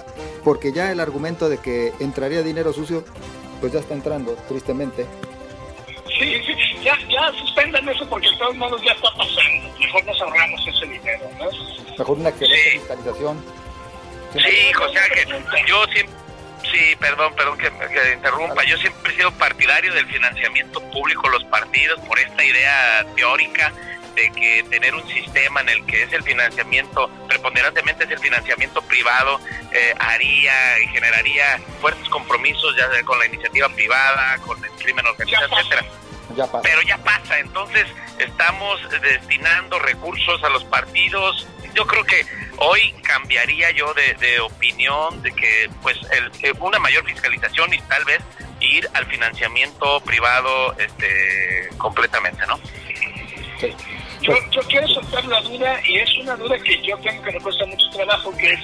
porque 0.43 0.73
ya 0.73 0.91
el 0.91 1.01
argumento 1.01 1.49
de 1.49 1.59
que 1.59 1.93
entraría 2.01 2.43
dinero 2.43 2.73
sucio, 2.73 3.05
pues 3.61 3.73
ya 3.73 3.81
está 3.81 3.95
entrando, 3.95 4.35
tristemente. 4.49 5.07
Sí, 6.19 6.41
sí, 6.47 6.55
ya, 6.83 6.97
ya 7.09 7.33
suspendan 7.39 7.89
eso 7.89 8.09
porque 8.09 8.31
de 8.31 8.37
todos 8.37 8.57
modos 8.57 8.81
ya 8.83 8.93
está 8.93 9.09
pasando. 9.17 9.79
Mejor 9.79 10.05
nos 10.05 10.21
ahorramos 10.21 10.67
ese 10.69 10.87
dinero, 10.87 11.29
¿no? 11.39 11.97
Mejor 11.99 12.19
una 12.19 12.29
excelente 12.29 12.71
fiscalización. 12.71 13.45
Sí, 14.33 14.73
José 14.73 14.99
Ángel, 14.99 15.45
yo 15.67 15.85
siempre... 15.93 16.25
Sí, 16.73 16.97
perdón, 16.99 17.35
perdón 17.37 17.59
que, 17.59 17.71
que 17.71 18.15
interrumpa. 18.15 18.65
Yo 18.65 18.77
siempre 18.79 19.13
he 19.13 19.17
sido 19.17 19.31
partidario 19.33 19.93
del 19.93 20.07
financiamiento 20.07 20.81
público 20.91 21.29
los 21.29 21.45
partidos 21.45 22.01
por 22.01 22.19
esta 22.19 22.43
idea 22.43 23.07
teórica 23.15 23.73
de 24.15 24.31
que 24.31 24.65
tener 24.71 24.95
un 24.95 25.07
sistema 25.09 25.61
en 25.61 25.69
el 25.69 25.87
que 25.87 26.03
es 26.05 26.13
el 26.13 26.23
financiamiento, 26.23 27.11
preponderantemente 27.29 28.05
es 28.05 28.11
el 28.11 28.19
financiamiento 28.19 28.83
privado, 28.83 29.41
eh, 29.73 29.95
haría 29.99 30.81
y 30.81 30.89
generaría 30.89 31.61
fuertes 31.81 32.09
compromisos 32.09 32.77
ya 32.77 32.89
con 33.05 33.19
la 33.19 33.27
iniciativa 33.27 33.69
privada, 33.69 34.39
con 34.39 34.63
el 34.65 34.71
crimen 34.73 35.07
organizado, 35.07 35.59
etcétera. 35.59 35.85
Pero 36.63 36.83
ya 36.83 36.99
pasa, 36.99 37.39
entonces 37.39 37.87
estamos 38.19 38.81
destinando 39.03 39.79
recursos 39.79 40.43
a 40.43 40.49
los 40.49 40.65
partidos. 40.65 41.47
Yo 41.75 41.87
creo 41.87 42.05
que 42.05 42.25
hoy 42.59 42.93
cambiaría 43.03 43.71
yo 43.73 43.93
de, 43.95 44.41
opinión 44.41 45.23
de 45.23 45.33
que 45.33 45.71
pues 45.83 45.99
el, 46.13 46.53
una 46.61 46.79
mayor 46.79 47.05
fiscalización 47.05 47.73
y 47.75 47.79
tal 47.81 48.05
vez 48.05 48.21
ir 48.61 48.89
al 48.95 49.07
financiamiento 49.07 50.01
privado 50.01 50.75
este 50.79 51.69
completamente, 51.79 52.47
¿no? 52.47 52.59
Yo, 54.23 54.33
yo 54.51 54.61
quiero 54.63 54.89
soltar 54.89 55.25
la 55.27 55.41
duda 55.43 55.81
y 55.87 55.99
es 55.99 56.19
una 56.19 56.37
duda 56.37 56.59
que 56.59 56.81
yo 56.83 56.97
tengo 56.99 57.23
que 57.23 57.33
me 57.33 57.41
cuesta 57.41 57.67
mucho 57.67 57.89
trabajo, 57.91 58.35
que 58.37 58.53
es 58.53 58.61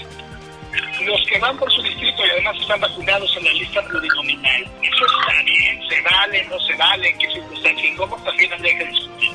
los 1.04 1.26
que 1.26 1.38
van 1.38 1.56
por 1.58 1.70
su 1.72 1.82
distrito 1.82 2.24
y 2.26 2.30
además 2.30 2.56
están 2.60 2.80
vacunados 2.80 3.36
en 3.36 3.44
la 3.44 3.52
lista 3.52 3.82
plurinominal, 3.82 4.62
¿eso 4.62 5.04
está 5.06 5.42
bien? 5.44 5.80
¿Se 5.88 6.00
vale? 6.02 6.44
¿No 6.46 6.60
se 6.60 6.76
vale? 6.76 7.08
¿En 7.08 7.18
qué 7.18 7.32
circunstancias? 7.32 7.96
¿Cómo 7.96 8.16
también 8.16 8.52
habría 8.52 8.78
que 8.78 8.84
discutir? 8.86 9.30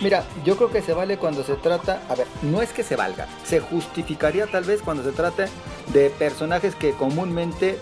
Mira, 0.00 0.24
yo 0.44 0.56
creo 0.56 0.70
que 0.70 0.82
se 0.82 0.92
vale 0.92 1.18
cuando 1.18 1.44
se 1.44 1.54
trata, 1.54 2.02
a 2.08 2.14
ver, 2.14 2.26
no 2.42 2.62
es 2.62 2.72
que 2.72 2.82
se 2.82 2.96
valga, 2.96 3.28
se 3.44 3.60
justificaría 3.60 4.46
tal 4.46 4.64
vez 4.64 4.82
cuando 4.82 5.04
se 5.04 5.12
trata 5.12 5.46
de 5.88 6.10
personajes 6.10 6.74
que 6.74 6.92
comúnmente 6.92 7.78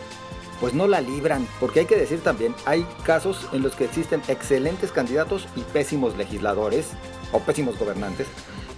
pues 0.61 0.75
no 0.75 0.87
la 0.87 1.01
libran, 1.01 1.47
porque 1.61 1.81
hay 1.81 1.87
que 1.87 1.97
decir 1.97 2.21
también, 2.21 2.55
hay 2.65 2.87
casos 3.05 3.49
en 3.53 3.63
los 3.63 3.75
que 3.75 3.85
existen 3.85 4.23
excelentes 4.29 4.93
candidatos 4.93 5.47
y 5.57 5.61
pésimos 5.61 6.17
legisladores 6.17 6.91
o 7.33 7.41
pésimos 7.41 7.79
gobernantes, 7.79 8.27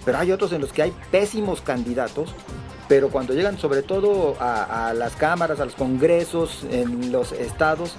pero 0.03 0.17
hay 0.17 0.31
otros 0.31 0.51
en 0.53 0.61
los 0.61 0.71
que 0.71 0.83
hay 0.83 0.93
pésimos 1.11 1.61
candidatos, 1.61 2.33
pero 2.87 3.09
cuando 3.09 3.33
llegan 3.33 3.57
sobre 3.57 3.81
todo 3.81 4.35
a, 4.39 4.93
las 4.95 5.15
cámaras, 5.15 5.59
a 5.59 5.65
los 5.65 5.75
congresos, 5.75 6.65
en 6.69 7.11
los 7.11 7.31
estados, 7.31 7.95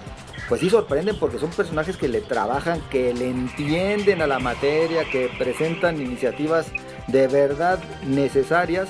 pues 0.49 0.61
sí 0.61 0.71
sorprenden 0.71 1.19
porque 1.19 1.39
son 1.39 1.51
personajes 1.51 1.97
que 1.97 2.07
le 2.07 2.21
trabajan, 2.21 2.81
que 2.91 3.13
le 3.13 3.29
entienden 3.29 4.23
a 4.23 4.29
la 4.29 4.39
materia, 4.39 5.05
que 5.11 5.29
presentan 5.39 6.01
iniciativas 6.01 6.69
de 7.09 7.27
verdad 7.27 7.81
necesarias 8.05 8.89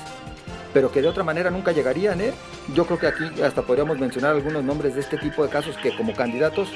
pero 0.73 0.91
que 0.91 1.01
de 1.01 1.07
otra 1.07 1.23
manera 1.23 1.49
nunca 1.49 1.71
llegarían, 1.71 2.21
¿eh? 2.21 2.33
Yo 2.73 2.85
creo 2.85 2.99
que 2.99 3.07
aquí 3.07 3.41
hasta 3.41 3.61
podríamos 3.61 3.97
mencionar 3.97 4.31
algunos 4.31 4.63
nombres 4.63 4.95
de 4.95 5.01
este 5.01 5.17
tipo 5.17 5.43
de 5.43 5.49
casos 5.49 5.75
que 5.77 5.95
como 5.95 6.15
candidatos, 6.15 6.69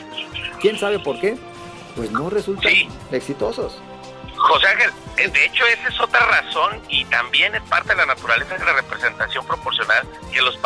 quién 0.59 0.77
sabe 0.77 0.99
por 0.99 1.19
qué, 1.19 1.37
pues 1.95 2.11
no 2.11 2.29
resultan 2.29 2.71
exitosos. 3.11 3.81
José 4.37 4.67
Ángel, 4.67 4.89
eh, 5.17 5.27
de 5.27 5.45
hecho 5.45 5.65
esa 5.67 5.87
es 5.87 5.99
otra 5.99 6.25
razón 6.25 6.81
y 6.89 7.05
también 7.05 7.53
es 7.53 7.61
parte 7.63 7.89
de 7.89 7.97
la 7.97 8.07
naturaleza 8.07 8.57
de 8.57 8.65
la 8.65 8.73
representación 8.73 9.45
proporcional 9.45 10.07
que 10.31 10.41
los, 10.41 10.57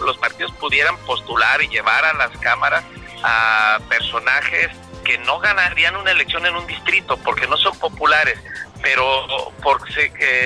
los 0.00 0.18
partidos 0.18 0.52
pudieran 0.52 0.96
postular 1.06 1.62
y 1.62 1.68
llevar 1.68 2.04
a 2.04 2.14
las 2.14 2.36
cámaras 2.38 2.84
a 3.22 3.78
personajes 3.88 4.70
que 5.04 5.18
no 5.18 5.38
ganarían 5.38 5.96
una 5.96 6.10
elección 6.10 6.46
en 6.46 6.56
un 6.56 6.66
distrito 6.66 7.16
porque 7.18 7.46
no 7.46 7.56
son 7.56 7.78
populares, 7.78 8.38
pero 8.82 9.52
por 9.62 9.80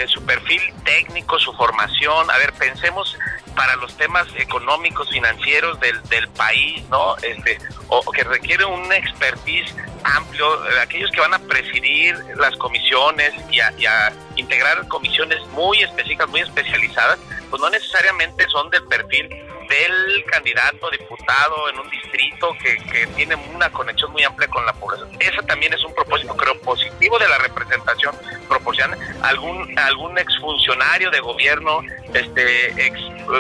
su 0.07 0.25
perfil 0.25 0.61
técnico, 0.85 1.39
su 1.39 1.53
formación, 1.55 2.31
a 2.31 2.39
ver, 2.39 2.53
pensemos 2.53 3.17
para 3.57 3.75
los 3.77 3.97
temas 3.97 4.29
económicos, 4.37 5.09
financieros 5.09 5.81
del, 5.81 6.01
del 6.05 6.29
país, 6.29 6.87
¿no? 6.91 7.17
Este, 7.17 7.59
o, 7.89 8.03
que 8.13 8.23
requiere 8.23 8.65
un 8.67 8.93
expertise 8.93 9.75
amplio, 10.05 10.47
aquellos 10.81 11.11
que 11.11 11.21
van 11.21 11.35
a 11.35 11.39
presidir 11.39 12.15
las 12.37 12.55
comisiones 12.57 13.33
y 13.51 13.59
a, 13.61 13.73
y 13.79 13.87
a 13.87 14.13
integrar 14.37 14.87
comisiones 14.89 15.45
muy 15.49 15.83
específicas, 15.83 16.29
muy 16.29 16.41
especializadas, 16.41 17.19
pues 17.51 17.61
no 17.61 17.71
necesariamente 17.71 18.47
son 18.49 18.69
del 18.71 18.85
perfil 18.85 19.29
del 19.69 20.25
candidato 20.25 20.91
diputado 20.91 21.69
en 21.71 21.79
un 21.79 21.91
distrito 21.91 22.57
que, 22.63 22.77
que, 22.91 23.07
tiene 23.09 23.35
una 23.55 23.71
conexión 23.71 24.13
muy 24.13 24.23
amplia 24.25 24.49
con 24.49 24.65
la 24.65 24.73
población. 24.73 25.11
Ese 25.21 25.43
también 25.47 25.73
es 25.73 25.83
un 25.85 25.95
propósito, 25.95 26.37
creo, 26.37 26.59
positivo 26.61 27.19
de 27.19 27.29
la 27.29 27.39
representación 27.39 28.15
proporcional. 28.49 28.99
Algún, 29.23 29.79
algún 29.79 30.19
exfuncionario 30.19 31.11
de 31.11 31.21
gobierno, 31.21 31.81
este, 32.15 32.87
ex 32.87 32.99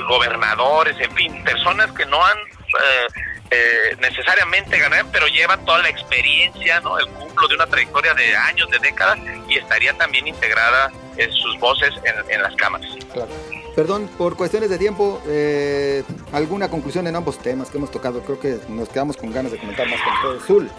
gobernadores, 0.09 0.97
en 1.01 1.15
fin, 1.15 1.45
personas 1.45 1.91
que 1.93 2.07
no 2.07 2.25
han 2.25 2.39
eh, 2.39 3.07
eh, 3.51 3.97
necesariamente 4.01 4.79
ganar, 4.79 5.07
pero 5.12 5.27
llevan 5.29 5.65
toda 5.65 5.79
la 5.83 5.89
experiencia, 5.89 6.81
¿no? 6.81 6.99
El 6.99 7.07
cumplo 7.09 7.47
de 7.49 7.55
una 7.55 7.67
trayectoria 7.67 8.12
de 8.15 8.37
años, 8.37 8.69
de 8.71 8.79
décadas, 8.81 9.19
y 9.49 9.59
estaría 9.59 9.93
también 9.95 10.27
integrada 10.27 10.91
en 11.17 11.33
sus 11.33 11.59
voces 11.59 11.95
en, 12.05 12.31
en 12.31 12.43
las 12.43 12.55
cámaras. 12.57 12.89
Claro. 13.12 13.29
Perdón, 13.77 14.09
por 14.17 14.39
cuestiones 14.39 14.71
de 14.71 14.79
tiempo, 14.79 15.21
eh, 15.27 16.03
¿alguna 16.33 16.71
conclusión 16.71 17.07
en 17.09 17.15
ambos 17.15 17.39
temas 17.39 17.71
que 17.71 17.77
hemos 17.77 17.91
tocado? 17.91 18.23
Creo 18.23 18.41
que 18.41 18.57
nos 18.71 18.89
quedamos 18.89 19.19
con 19.19 19.31
ganas 19.31 19.53
de 19.53 19.59
comentar 19.59 19.87
más 19.87 20.01
con 20.01 20.15
ustedes. 20.15 20.47
Zul. 20.47 20.71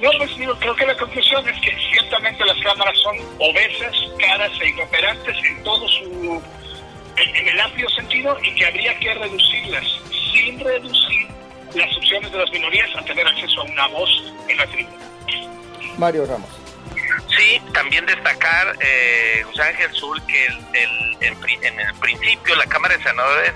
No, 0.00 0.10
pues 0.18 0.36
digo, 0.36 0.58
creo 0.58 0.74
que 0.74 0.86
la 0.86 0.96
conclusión 0.96 1.48
es 1.48 1.60
que 1.60 1.72
ciertamente 1.92 2.44
las 2.44 2.60
cámaras 2.64 2.98
son 2.98 3.16
obesas, 3.38 3.94
caras 4.18 4.50
e 4.60 4.70
inoperantes 4.70 5.36
en 5.44 5.62
todo 5.62 5.86
su, 5.86 6.42
en, 7.16 7.36
en 7.36 7.48
el 7.48 7.60
amplio 7.60 7.88
sentido 7.90 8.36
y 8.42 8.52
que 8.56 8.66
habría 8.66 8.98
que 8.98 9.14
reducirlas 9.14 9.86
sin 10.32 10.58
reducir 10.58 11.28
las 11.74 11.96
opciones 11.96 12.32
de 12.32 12.38
las 12.38 12.50
minorías 12.50 12.90
a 12.96 13.04
tener 13.04 13.24
acceso 13.24 13.60
a 13.60 13.64
una 13.64 13.86
voz 13.86 14.10
en 14.48 14.56
la 14.56 14.66
tribuna. 14.66 15.06
Mario 15.96 16.26
Ramos. 16.26 16.61
Sí, 17.42 17.60
también 17.74 18.06
destacar, 18.06 18.76
eh, 18.78 19.42
José 19.46 19.62
Ángel 19.62 19.90
Zul, 19.94 20.24
que 20.26 20.46
el, 20.46 20.58
el, 20.74 21.16
en, 21.22 21.64
en, 21.64 21.80
el 21.80 21.94
principio 21.94 22.54
la 22.54 22.66
Cámara 22.66 22.96
de 22.96 23.02
Senadores, 23.02 23.52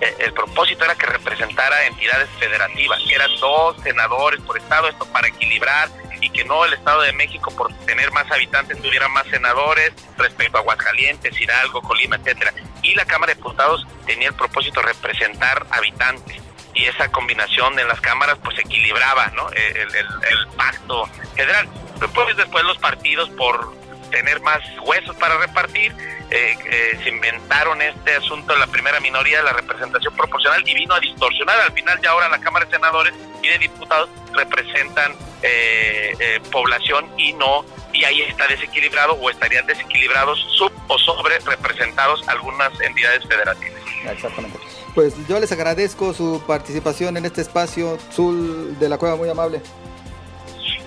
eh, 0.00 0.16
el 0.18 0.32
propósito 0.32 0.84
era 0.84 0.96
que 0.96 1.06
representara 1.06 1.86
entidades 1.86 2.28
federativas, 2.40 3.00
que 3.06 3.14
eran 3.14 3.30
dos 3.36 3.80
senadores 3.84 4.40
por 4.40 4.58
estado, 4.58 4.88
esto 4.88 5.06
para 5.12 5.28
equilibrar 5.28 5.88
y 6.20 6.30
que 6.30 6.44
no 6.46 6.64
el 6.64 6.72
Estado 6.72 7.02
de 7.02 7.12
México 7.12 7.52
por 7.52 7.72
tener 7.86 8.10
más 8.10 8.28
habitantes 8.32 8.82
tuviera 8.82 9.06
más 9.06 9.24
senadores 9.28 9.92
respecto 10.16 10.56
a 10.56 10.60
Aguascalientes, 10.60 11.40
Hidalgo, 11.40 11.80
Colima, 11.82 12.16
etcétera. 12.16 12.52
Y 12.82 12.96
la 12.96 13.04
Cámara 13.04 13.34
de 13.34 13.36
Diputados 13.36 13.86
tenía 14.04 14.30
el 14.30 14.34
propósito 14.34 14.80
de 14.80 14.88
representar 14.88 15.64
habitantes 15.70 16.42
y 16.78 16.84
esa 16.86 17.10
combinación 17.10 17.78
en 17.78 17.88
las 17.88 18.00
cámaras 18.00 18.38
pues 18.42 18.56
equilibraba 18.58 19.26
¿no? 19.34 19.50
el, 19.50 19.94
el, 19.96 20.46
pacto 20.56 21.06
federal. 21.34 21.68
Después, 22.00 22.36
después 22.36 22.64
los 22.64 22.78
partidos 22.78 23.28
por 23.30 23.76
tener 24.10 24.40
más 24.42 24.60
huesos 24.86 25.16
para 25.16 25.36
repartir, 25.38 25.92
eh, 26.30 26.56
eh, 26.64 27.00
se 27.02 27.08
inventaron 27.08 27.82
este 27.82 28.14
asunto 28.16 28.52
de 28.52 28.60
la 28.60 28.68
primera 28.68 29.00
minoría 29.00 29.38
de 29.38 29.44
la 29.44 29.52
representación 29.52 30.14
proporcional 30.14 30.62
y 30.66 30.74
vino 30.74 30.94
a 30.94 31.00
distorsionar. 31.00 31.60
Al 31.60 31.72
final 31.72 31.98
ya 32.00 32.10
ahora 32.10 32.28
la 32.28 32.38
Cámara 32.38 32.64
de 32.64 32.70
Senadores 32.70 33.14
y 33.42 33.48
de 33.48 33.58
Diputados 33.58 34.08
representan 34.34 35.16
eh, 35.42 36.14
eh, 36.18 36.40
población 36.52 37.10
y 37.16 37.32
no, 37.32 37.64
y 37.92 38.04
ahí 38.04 38.22
está 38.22 38.46
desequilibrado 38.46 39.14
o 39.14 39.30
estarían 39.30 39.66
desequilibrados 39.66 40.38
sub 40.56 40.72
o 40.86 40.98
sobre 40.98 41.38
representados 41.40 42.26
algunas 42.28 42.80
entidades 42.80 43.26
federativas. 43.26 43.82
Exactamente. 44.10 44.58
Pues 44.98 45.14
yo 45.28 45.38
les 45.38 45.52
agradezco 45.52 46.12
su 46.12 46.42
participación 46.44 47.16
en 47.16 47.24
este 47.24 47.40
espacio, 47.40 47.98
Zul 48.12 48.76
de 48.80 48.88
la 48.88 48.98
Cueva, 48.98 49.14
muy 49.14 49.28
amable. 49.28 49.62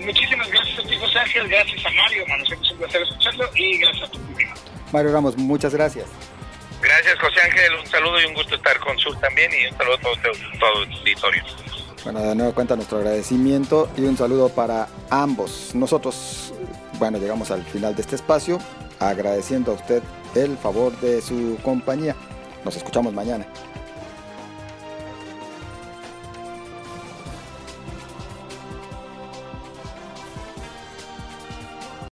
Muchísimas 0.01 0.51
gracias 0.51 0.79
a 0.79 0.81
ti, 0.81 0.97
José 0.97 1.19
Ángel, 1.19 1.47
gracias 1.47 1.85
a 1.85 1.89
Mario, 1.91 2.27
Manu, 2.27 2.45
siempre 2.45 2.67
es 2.67 2.73
un 2.73 2.77
placer 2.79 3.01
escucharlo 3.03 3.49
y 3.55 3.77
gracias 3.77 4.09
a 4.09 4.11
tu 4.11 4.19
público. 4.19 4.51
Mario 4.91 5.13
Ramos, 5.13 5.37
muchas 5.37 5.73
gracias. 5.73 6.07
Gracias, 6.81 7.17
José 7.19 7.39
Ángel, 7.41 7.73
un 7.79 7.87
saludo 7.87 8.19
y 8.19 8.25
un 8.25 8.33
gusto 8.33 8.55
estar 8.55 8.77
con 8.81 8.99
Zul 8.99 9.17
también 9.21 9.49
y 9.53 9.71
un 9.71 9.77
saludo 9.77 9.95
a 9.95 10.01
todo, 10.01 10.13
todo 10.59 10.83
el 10.83 10.91
auditorio. 10.91 11.43
Bueno, 12.03 12.19
de 12.19 12.35
nuevo 12.35 12.53
cuenta 12.53 12.75
nuestro 12.75 12.97
agradecimiento 12.97 13.89
y 13.95 14.01
un 14.01 14.17
saludo 14.17 14.49
para 14.49 14.89
ambos. 15.09 15.73
Nosotros, 15.73 16.53
bueno, 16.99 17.17
llegamos 17.17 17.49
al 17.49 17.63
final 17.63 17.95
de 17.95 18.01
este 18.01 18.17
espacio, 18.17 18.59
agradeciendo 18.99 19.71
a 19.71 19.75
usted 19.75 20.03
el 20.35 20.57
favor 20.57 20.91
de 20.99 21.21
su 21.21 21.57
compañía. 21.63 22.13
Nos 22.65 22.75
escuchamos 22.75 23.13
mañana. 23.13 23.47